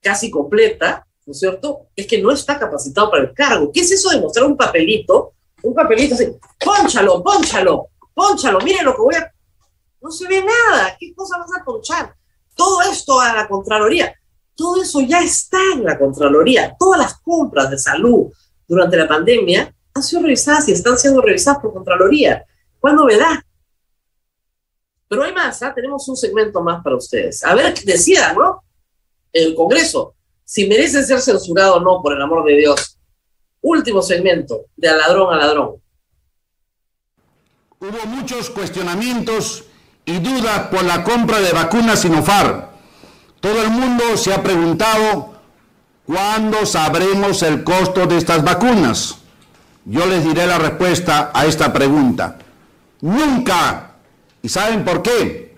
casi 0.00 0.30
completa, 0.30 1.06
¿no 1.24 1.32
es 1.32 1.38
cierto? 1.38 1.86
Es 1.96 2.06
que 2.06 2.20
no 2.20 2.30
está 2.30 2.58
capacitado 2.58 3.10
para 3.10 3.22
el 3.22 3.32
cargo. 3.32 3.70
¿Qué 3.72 3.80
es 3.80 3.90
eso 3.90 4.10
de 4.10 4.20
mostrar 4.20 4.44
un 4.46 4.56
papelito? 4.56 5.32
Un 5.62 5.74
papelito 5.74 6.14
así, 6.14 6.26
ponchalo, 6.62 7.22
ponchalo, 7.22 7.88
ponchalo, 8.12 8.60
miren 8.60 8.84
lo 8.84 8.94
que 8.94 9.00
voy 9.00 9.14
a... 9.14 9.32
No 10.02 10.10
se 10.10 10.28
ve 10.28 10.44
nada, 10.44 10.94
¿qué 11.00 11.14
cosa 11.14 11.38
vas 11.38 11.48
a 11.58 11.64
ponchar? 11.64 12.14
Todo 12.54 12.82
esto 12.82 13.18
a 13.18 13.32
la 13.32 13.48
Contraloría, 13.48 14.14
todo 14.54 14.82
eso 14.82 15.00
ya 15.00 15.20
está 15.20 15.58
en 15.72 15.84
la 15.84 15.98
Contraloría. 15.98 16.76
Todas 16.78 17.00
las 17.00 17.18
compras 17.20 17.70
de 17.70 17.78
salud 17.78 18.30
durante 18.74 18.96
la 18.96 19.08
pandemia 19.08 19.74
han 19.94 20.02
sido 20.02 20.22
revisadas 20.22 20.68
y 20.68 20.72
están 20.72 20.98
siendo 20.98 21.22
revisadas 21.22 21.60
por 21.60 21.72
Contraloría. 21.72 22.44
¿Cuál 22.80 22.96
novedad? 22.96 23.40
Pero 25.08 25.22
hay 25.22 25.32
más, 25.32 25.62
¿ah? 25.62 25.72
tenemos 25.74 26.08
un 26.08 26.16
segmento 26.16 26.60
más 26.62 26.82
para 26.82 26.96
ustedes. 26.96 27.44
A 27.44 27.54
ver, 27.54 27.74
decía, 27.84 28.32
¿no? 28.32 28.64
El 29.32 29.54
Congreso, 29.54 30.14
si 30.44 30.66
merece 30.66 31.02
ser 31.04 31.20
censurado 31.20 31.76
o 31.76 31.80
no, 31.80 32.02
por 32.02 32.14
el 32.14 32.22
amor 32.22 32.44
de 32.44 32.56
Dios. 32.56 32.98
Último 33.60 34.02
segmento, 34.02 34.66
de 34.76 34.88
a 34.88 34.96
ladrón 34.96 35.32
a 35.32 35.36
ladrón. 35.36 35.76
Hubo 37.78 38.06
muchos 38.06 38.50
cuestionamientos 38.50 39.64
y 40.04 40.18
dudas 40.18 40.68
por 40.68 40.84
la 40.84 41.04
compra 41.04 41.40
de 41.40 41.52
vacunas 41.52 42.00
Sinofar. 42.00 42.72
Todo 43.40 43.62
el 43.62 43.70
mundo 43.70 44.16
se 44.16 44.32
ha 44.32 44.42
preguntado 44.42 45.33
cuándo 46.06 46.66
sabremos 46.66 47.42
el 47.42 47.64
costo 47.64 48.06
de 48.06 48.18
estas 48.18 48.44
vacunas. 48.44 49.16
Yo 49.84 50.06
les 50.06 50.24
diré 50.24 50.46
la 50.46 50.58
respuesta 50.58 51.30
a 51.34 51.46
esta 51.46 51.72
pregunta. 51.72 52.38
Nunca. 53.00 53.92
¿Y 54.42 54.48
saben 54.48 54.84
por 54.84 55.02
qué? 55.02 55.56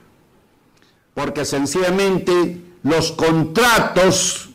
Porque 1.14 1.44
sencillamente 1.44 2.60
los 2.82 3.12
contratos 3.12 4.50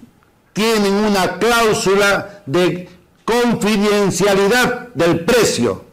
tienen 0.53 0.93
una 0.93 1.39
cláusula 1.39 2.43
de 2.45 2.89
confidencialidad 3.25 4.89
del 4.93 5.21
precio. 5.25 5.85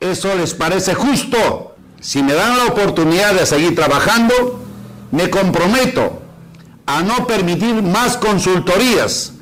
¿Eso 0.00 0.34
les 0.34 0.52
parece 0.54 0.94
justo? 0.94 1.76
Si 2.00 2.22
me 2.22 2.34
dan 2.34 2.58
la 2.58 2.66
oportunidad 2.66 3.32
de 3.32 3.46
seguir 3.46 3.74
trabajando, 3.74 4.62
me 5.10 5.30
comprometo 5.30 6.23
a 6.86 7.02
no 7.02 7.26
permitir 7.26 7.82
más 7.82 8.16
consultorías 8.16 9.32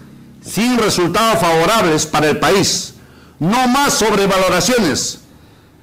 sin 0.44 0.78
resultados 0.78 1.40
favorables 1.40 2.06
para 2.06 2.30
el 2.30 2.38
país. 2.38 2.94
No 3.38 3.66
más 3.68 3.94
sobrevaloraciones 3.94 5.22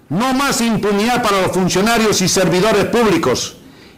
no 0.10 0.34
más 0.34 0.60
impunidad 0.62 1.22
para 1.22 1.42
los 1.44 1.52
funcionarios 1.52 2.22
y 2.22 2.28
servidores 2.28 2.86
públicos. 2.86 3.58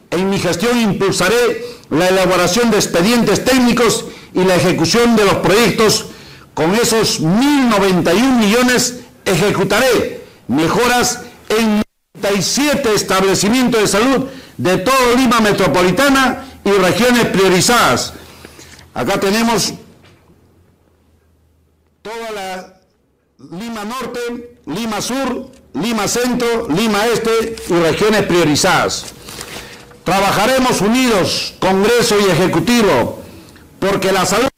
En 0.10 0.30
mi 0.30 0.40
gestión 0.40 0.78
impulsaré 0.80 1.66
la 1.90 2.10
elaboración 2.10 2.70
de 2.70 2.78
expedientes 2.78 3.44
técnicos 3.46 4.06
y 4.34 4.44
la 4.44 4.56
ejecución 4.56 5.16
de 5.16 5.26
los 5.26 5.36
proyectos. 5.36 6.08
Con 6.54 6.76
esos 6.76 7.22
1.091 7.22 8.40
millones 8.40 9.00
ejecutaré 9.24 10.22
mejoras 10.50 11.22
en 11.48 11.82
97 12.22 12.94
establecimientos 12.94 13.82
de 13.82 13.88
salud 13.88 14.26
de 14.58 14.78
todo 14.80 15.16
Lima 15.16 15.40
Metropolitana 15.40 16.46
y 16.64 16.72
regiones 16.72 17.26
priorizadas. 17.28 18.14
Acá 18.94 19.20
tenemos 19.20 19.74
toda 22.02 22.32
la 22.32 22.82
Lima 23.58 23.84
Norte, 23.86 24.58
Lima 24.66 25.02
Sur, 25.02 25.50
Lima 25.74 26.08
Centro, 26.08 26.68
Lima 26.70 27.08
Este 27.08 27.56
y 27.70 27.74
regiones 27.74 28.24
priorizadas. 28.24 29.06
Trabajaremos 30.04 30.82
unidos, 30.82 31.54
Congreso 31.60 32.16
y 32.20 32.30
Ejecutivo, 32.30 33.22
porque 33.80 34.12
la 34.12 34.26
salud 34.26 34.50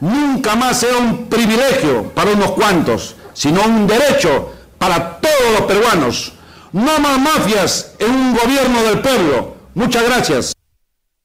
nunca 0.00 0.56
más 0.56 0.80
sea 0.80 0.96
un 0.96 1.26
privilegio 1.26 2.12
para 2.14 2.32
unos 2.32 2.52
cuantos, 2.52 3.16
sino 3.32 3.62
un 3.62 3.86
derecho 3.86 4.52
para 4.78 5.18
todos 5.20 5.58
los 5.58 5.62
peruanos. 5.62 6.32
No 6.72 6.98
más 6.98 7.20
mafias 7.20 7.92
en 7.98 8.10
un 8.10 8.36
gobierno 8.36 8.82
del 8.82 9.00
pueblo. 9.00 9.54
Muchas 9.74 10.04
gracias. 10.04 10.54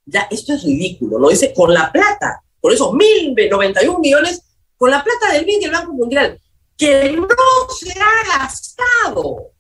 Ya, 0.09 0.27
esto 0.31 0.53
es 0.53 0.63
ridículo, 0.63 1.19
lo 1.19 1.29
dice 1.29 1.53
con 1.53 1.73
la 1.73 1.91
plata, 1.91 2.43
esos 2.63 2.93
mil 2.93 3.35
noventa 3.49 3.81
millones, 3.99 4.43
con 4.77 4.89
la 4.89 5.03
plata 5.03 5.33
del 5.33 5.45
BID 5.45 5.61
y 5.61 5.65
el 5.65 5.71
Banco 5.71 5.93
Mundial 5.93 6.39
que 6.79 7.11
no 7.11 7.27
se 7.77 7.91
ha 7.91 8.39
gastado. 8.39 9.51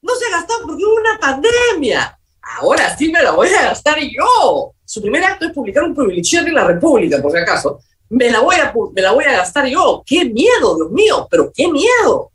No 0.00 0.14
se 0.14 0.26
ha 0.26 0.38
gastado 0.38 0.66
porque 0.66 0.84
hubo 0.84 0.94
una 0.94 1.18
pandemia. 1.18 2.16
Ahora 2.58 2.96
sí 2.96 3.10
me 3.10 3.20
la 3.20 3.32
voy 3.32 3.48
a 3.48 3.62
gastar 3.62 3.98
yo. 3.98 4.72
Su 4.84 5.02
primer 5.02 5.24
acto 5.24 5.46
es 5.46 5.52
publicar 5.52 5.82
un 5.82 5.94
privilegio 5.94 6.44
de 6.44 6.52
la 6.52 6.64
República, 6.64 7.20
por 7.20 7.32
si 7.32 7.38
acaso. 7.38 7.80
Me 8.08 8.30
la, 8.30 8.40
voy 8.40 8.56
a, 8.56 8.72
me 8.94 9.02
la 9.02 9.12
voy 9.12 9.24
a 9.24 9.32
gastar 9.32 9.66
yo. 9.66 10.02
¡Qué 10.06 10.24
miedo, 10.24 10.76
Dios 10.76 10.90
mío! 10.92 11.26
Pero 11.28 11.52
qué 11.52 11.68
miedo. 11.68 12.30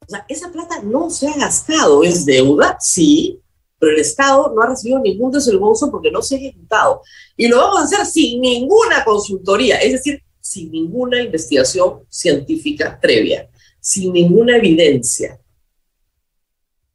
O 0.00 0.08
sea, 0.08 0.24
esa 0.28 0.50
plata 0.50 0.80
no 0.82 1.10
se 1.10 1.28
ha 1.28 1.36
gastado. 1.36 2.02
¿Es 2.02 2.24
deuda? 2.24 2.78
Sí, 2.80 3.40
pero 3.78 3.92
el 3.92 3.98
Estado 3.98 4.52
no 4.54 4.62
ha 4.62 4.68
recibido 4.68 4.98
ningún 5.00 5.30
desembolso 5.30 5.90
porque 5.90 6.10
no 6.10 6.22
se 6.22 6.36
ha 6.36 6.38
ejecutado. 6.38 7.02
Y 7.36 7.48
lo 7.48 7.58
vamos 7.58 7.80
a 7.80 7.84
hacer 7.84 8.06
sin 8.06 8.40
ninguna 8.40 9.04
consultoría, 9.04 9.76
es 9.78 9.92
decir, 9.92 10.22
sin 10.40 10.70
ninguna 10.70 11.20
investigación 11.20 12.06
científica 12.08 12.98
previa, 13.00 13.50
sin 13.80 14.12
ninguna 14.12 14.56
evidencia, 14.56 15.40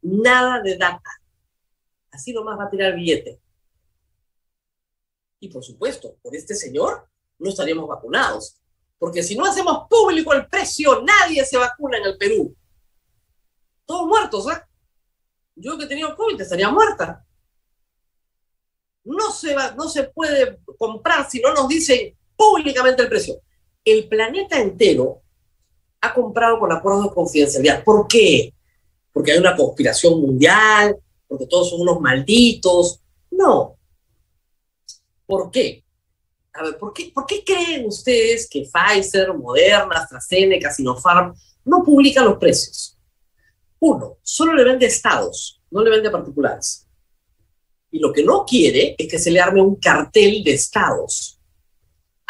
nada 0.02 0.62
de 0.62 0.78
data. 0.78 1.10
Así 2.10 2.34
nomás 2.34 2.58
va 2.58 2.66
a 2.66 2.70
tirar 2.70 2.96
billete. 2.96 3.40
Y 5.40 5.50
por 5.50 5.64
supuesto, 5.64 6.18
por 6.22 6.36
este 6.36 6.56
señor 6.56 7.08
no 7.40 7.50
estaríamos 7.50 7.88
vacunados, 7.88 8.58
porque 8.98 9.24
si 9.24 9.36
no 9.36 9.46
hacemos 9.46 9.88
público 9.90 10.34
el 10.34 10.48
precio, 10.48 11.02
nadie 11.02 11.44
se 11.46 11.58
vacuna 11.58 11.98
en 11.98 12.06
el 12.06 12.18
Perú. 12.18 12.56
Todos 13.86 14.08
muertos, 14.08 14.46
¿eh? 14.48 14.62
Yo 15.62 15.78
que 15.78 15.86
he 15.86 15.88
tenido 15.88 16.16
COVID 16.16 16.42
estaría 16.42 16.70
muerta. 16.70 17.24
No 19.04 19.32
se, 19.32 19.56
va, 19.56 19.72
no 19.72 19.88
se 19.88 20.04
puede 20.04 20.60
comprar 20.78 21.30
si 21.30 21.40
no 21.40 21.54
nos 21.54 21.68
dicen 21.68 22.16
públicamente 22.36 23.04
el 23.04 23.10
precio. 23.10 23.42
El 23.86 24.08
planeta 24.08 24.60
entero 24.60 25.22
ha 26.02 26.14
comprado 26.14 26.60
con 26.60 26.72
acuerdos 26.72 27.06
de 27.06 27.14
confidencialidad. 27.14 27.84
¿Por 27.84 28.08
qué? 28.08 28.54
Porque 29.14 29.34
hay 29.34 29.38
una 29.38 29.56
conspiración 29.56 30.20
mundial, 30.20 30.98
porque 31.28 31.46
todos 31.46 31.70
son 31.70 31.82
unos 31.82 32.02
malditos. 32.02 33.00
No. 33.30 33.78
¿Por 35.26 35.52
qué? 35.52 35.84
A 36.54 36.64
ver, 36.64 36.78
¿por 36.78 36.92
qué, 36.92 37.12
¿por 37.14 37.26
qué 37.26 37.44
creen 37.44 37.86
ustedes 37.86 38.50
que 38.50 38.66
Pfizer, 38.66 39.34
Moderna, 39.34 39.96
AstraZeneca, 39.96 40.72
Sinopharm 40.72 41.34
no 41.64 41.84
publican 41.84 42.26
los 42.26 42.38
precios? 42.38 42.98
Uno, 43.82 44.18
solo 44.22 44.54
le 44.54 44.64
vende 44.64 44.86
a 44.86 44.90
estados, 44.90 45.62
no 45.70 45.84
le 45.84 45.90
vende 45.90 46.08
a 46.08 46.12
particulares. 46.12 46.88
Y 47.92 48.00
lo 48.00 48.14
que 48.14 48.24
no 48.24 48.46
quiere 48.46 48.96
es 48.98 49.08
que 49.10 49.20
se 49.20 49.32
le 49.32 49.42
arme 49.42 49.62
un 49.62 49.76
cartel 49.76 50.44
de 50.44 50.54
estados 50.54 51.42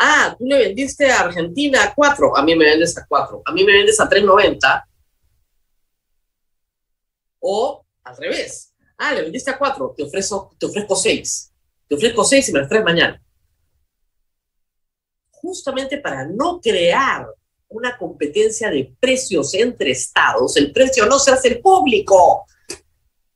ah, 0.02 0.36
tú 0.38 0.46
le 0.46 0.58
vendiste 0.58 1.10
a 1.12 1.22
Argentina 1.22 1.84
a 1.84 1.94
4, 1.94 2.36
a 2.36 2.44
mí 2.44 2.56
me 2.56 2.66
vendes 2.66 2.98
a 2.98 3.06
4, 3.06 3.44
a 3.46 3.52
mí 3.52 3.64
me 3.64 3.74
vendes 3.74 4.00
a 4.00 4.10
3.90. 4.10 4.86
O 7.40 7.86
al 8.04 8.18
revés, 8.18 8.74
ah, 8.98 9.14
le 9.14 9.22
vendiste 9.22 9.52
a 9.52 9.58
4, 9.58 9.94
te, 9.96 10.04
ofrezco, 10.04 10.56
te 10.60 10.66
ofrezco 10.66 10.96
6, 10.96 11.54
te 11.88 11.96
ofrezco 11.96 12.24
6 12.24 12.50
y 12.50 12.52
me 12.52 12.60
las 12.60 12.70
traes 12.70 12.84
mañana. 12.84 13.22
Justamente 15.30 16.00
para 16.00 16.26
no 16.26 16.60
crear 16.60 17.28
una 17.72 17.98
competencia 17.98 18.70
de 18.70 18.94
precios 19.00 19.54
entre 19.54 19.92
estados, 19.92 20.58
el 20.58 20.72
precio 20.72 21.06
no 21.06 21.20
se 21.20 21.32
hace 21.32 21.56
público, 21.56 22.46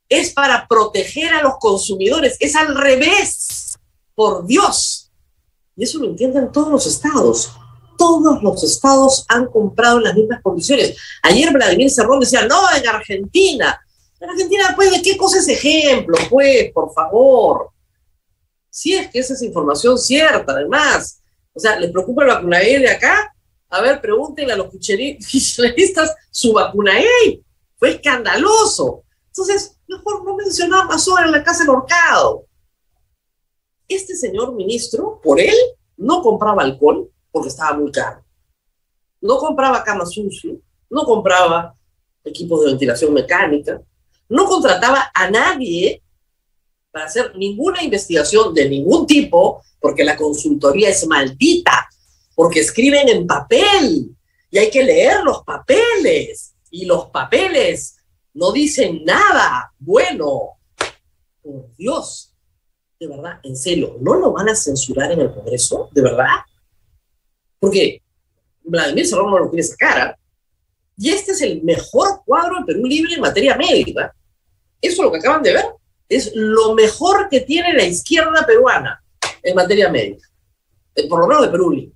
es 0.08 0.32
para 0.32 0.66
proteger 0.68 1.32
a 1.32 1.42
los 1.42 1.54
consumidores, 1.58 2.36
es 2.38 2.54
al 2.54 2.76
revés, 2.76 3.76
por 4.14 4.46
Dios 4.46 5.06
y 5.76 5.84
eso 5.84 5.98
lo 5.98 6.06
entienden 6.06 6.50
todos 6.50 6.70
los 6.70 6.86
estados. 6.86 7.52
Todos 7.98 8.42
los 8.42 8.64
estados 8.64 9.24
han 9.28 9.46
comprado 9.46 9.98
en 9.98 10.04
las 10.04 10.14
mismas 10.14 10.42
condiciones. 10.42 10.96
Ayer 11.22 11.52
Vladimir 11.52 11.90
Cerrón 11.90 12.20
decía, 12.20 12.46
no, 12.46 12.62
en 12.74 12.88
Argentina. 12.88 13.78
En 14.18 14.30
Argentina, 14.30 14.72
pues, 14.74 14.90
¿de 14.90 15.02
qué 15.02 15.16
cosa 15.16 15.38
es 15.38 15.48
ejemplo? 15.48 16.16
Pues, 16.30 16.72
por 16.72 16.92
favor. 16.92 17.70
Si 18.70 18.94
es 18.94 19.10
que 19.10 19.18
esa 19.18 19.34
es 19.34 19.42
información 19.42 19.98
cierta, 19.98 20.52
además. 20.52 21.22
O 21.52 21.60
sea, 21.60 21.78
¿les 21.78 21.90
preocupa 21.90 22.24
la 22.24 22.34
vacuna 22.34 22.62
E 22.62 22.78
de 22.78 22.90
acá? 22.90 23.34
A 23.68 23.80
ver, 23.80 24.00
pregúntenle 24.00 24.52
a 24.52 24.56
los 24.56 24.70
kirchneristas 24.70 26.14
su 26.30 26.52
vacuna 26.52 27.00
E. 27.00 27.42
Fue 27.76 27.90
escandaloso. 27.90 29.02
Entonces, 29.28 29.76
mejor 29.86 30.24
no 30.24 30.36
mencionar 30.36 30.86
más 30.86 31.06
en 31.24 31.32
la 31.32 31.44
casa 31.44 31.64
del 31.64 31.70
horcado. 31.70 32.46
Este 33.88 34.16
señor 34.16 34.54
ministro, 34.54 35.20
por 35.22 35.40
él, 35.40 35.54
no 35.96 36.22
compraba 36.22 36.62
alcohol 36.62 37.10
porque 37.30 37.48
estaba 37.48 37.76
muy 37.76 37.92
caro. 37.92 38.24
No 39.20 39.38
compraba 39.38 39.84
cama 39.84 40.06
sucio, 40.06 40.58
no 40.90 41.04
compraba 41.04 41.74
equipos 42.24 42.60
de 42.60 42.66
ventilación 42.68 43.12
mecánica, 43.12 43.80
no 44.28 44.46
contrataba 44.46 45.10
a 45.14 45.30
nadie 45.30 46.02
para 46.90 47.06
hacer 47.06 47.36
ninguna 47.36 47.82
investigación 47.82 48.54
de 48.54 48.68
ningún 48.68 49.06
tipo, 49.06 49.62
porque 49.80 50.04
la 50.04 50.16
consultoría 50.16 50.88
es 50.88 51.06
maldita, 51.06 51.88
porque 52.36 52.60
escriben 52.60 53.08
en 53.08 53.26
papel 53.26 54.14
y 54.50 54.58
hay 54.58 54.70
que 54.70 54.84
leer 54.84 55.24
los 55.24 55.42
papeles 55.42 56.54
y 56.70 56.84
los 56.84 57.06
papeles 57.06 57.96
no 58.34 58.52
dicen 58.52 59.02
nada 59.04 59.72
bueno. 59.78 60.52
Por 61.42 61.74
Dios, 61.76 62.34
de 63.00 63.08
verdad, 63.08 63.40
en 63.42 63.56
serio, 63.56 63.96
¿no 64.00 64.14
lo 64.14 64.32
van 64.32 64.50
a 64.50 64.54
censurar 64.54 65.12
en 65.12 65.22
el 65.22 65.32
Congreso? 65.32 65.88
¿De 65.92 66.02
verdad? 66.02 66.26
Porque 67.58 68.02
Vladimir 68.62 69.06
Cerrón 69.06 69.30
no 69.30 69.38
lo 69.38 69.50
quiere 69.50 69.62
sacar. 69.62 69.98
¿ah? 69.98 70.18
Y 70.98 71.10
este 71.10 71.32
es 71.32 71.40
el 71.40 71.62
mejor 71.62 72.22
cuadro 72.26 72.58
de 72.60 72.66
Perú 72.66 72.84
Libre 72.84 73.14
en 73.14 73.20
materia 73.20 73.56
médica. 73.56 74.14
Eso 74.80 75.02
es 75.02 75.06
lo 75.06 75.12
que 75.12 75.18
acaban 75.18 75.42
de 75.42 75.54
ver. 75.54 75.64
es 76.08 76.32
lo 76.34 76.74
mejor 76.74 77.28
que 77.30 77.40
tiene 77.40 77.72
la 77.72 77.84
izquierda 77.84 78.44
peruana 78.46 79.02
en 79.42 79.54
materia 79.54 79.88
médica, 79.88 80.28
eh, 80.94 81.08
por 81.08 81.20
lo 81.20 81.26
menos 81.26 81.44
de 81.44 81.48
Perú. 81.48 81.95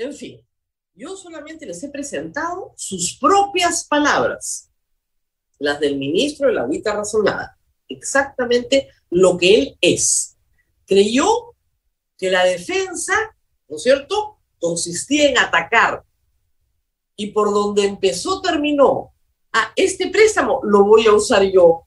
En 0.00 0.14
fin, 0.14 0.40
yo 0.94 1.14
solamente 1.14 1.66
les 1.66 1.82
he 1.84 1.90
presentado 1.90 2.72
sus 2.74 3.18
propias 3.18 3.84
palabras, 3.84 4.70
las 5.58 5.78
del 5.78 5.98
ministro 5.98 6.48
de 6.48 6.54
la 6.54 6.62
Agüita 6.62 6.94
Razonada, 6.94 7.58
exactamente 7.86 8.88
lo 9.10 9.36
que 9.36 9.58
él 9.58 9.78
es. 9.82 10.38
Creyó 10.86 11.54
que 12.16 12.30
la 12.30 12.46
defensa, 12.46 13.12
¿no 13.68 13.76
es 13.76 13.82
cierto?, 13.82 14.38
consistía 14.58 15.28
en 15.28 15.38
atacar. 15.38 16.02
Y 17.14 17.32
por 17.32 17.52
donde 17.52 17.84
empezó, 17.84 18.40
terminó. 18.40 19.12
Ah, 19.52 19.70
este 19.76 20.08
préstamo 20.08 20.60
lo 20.62 20.82
voy 20.84 21.06
a 21.08 21.12
usar 21.12 21.42
yo. 21.42 21.86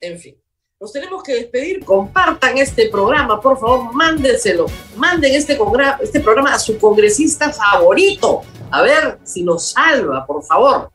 En 0.00 0.20
fin. 0.20 0.41
Nos 0.82 0.92
tenemos 0.92 1.22
que 1.22 1.34
despedir. 1.34 1.84
Compartan 1.84 2.58
este 2.58 2.88
programa, 2.88 3.40
por 3.40 3.56
favor, 3.56 3.94
mándenselo. 3.94 4.66
Manden 4.96 5.32
este, 5.32 5.56
este 6.00 6.18
programa 6.18 6.54
a 6.54 6.58
su 6.58 6.76
congresista 6.76 7.52
favorito. 7.52 8.40
A 8.68 8.82
ver 8.82 9.20
si 9.22 9.44
nos 9.44 9.70
salva, 9.70 10.26
por 10.26 10.42
favor. 10.42 10.90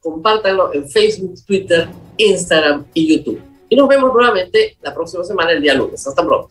Compártanlo 0.00 0.74
en 0.74 0.90
Facebook, 0.90 1.36
Twitter, 1.46 1.88
Instagram 2.16 2.84
y 2.92 3.16
YouTube. 3.16 3.40
Y 3.68 3.76
nos 3.76 3.86
vemos 3.86 4.12
nuevamente 4.12 4.76
la 4.82 4.92
próxima 4.92 5.22
semana, 5.22 5.52
el 5.52 5.62
día 5.62 5.74
lunes. 5.74 6.04
Hasta 6.04 6.26
pronto. 6.26 6.50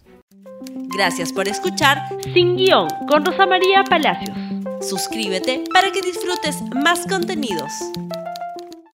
Gracias 0.95 1.33
por 1.33 1.49
escuchar 1.49 1.97
Sin 2.33 2.55
Guión 2.55 2.87
con 3.09 3.25
Rosa 3.25 3.45
María 3.45 3.83
Palacios. 3.83 4.37
Suscríbete 4.79 5.65
para 5.73 5.91
que 5.91 6.01
disfrutes 6.01 6.61
más 6.73 7.05
contenidos. 7.05 7.69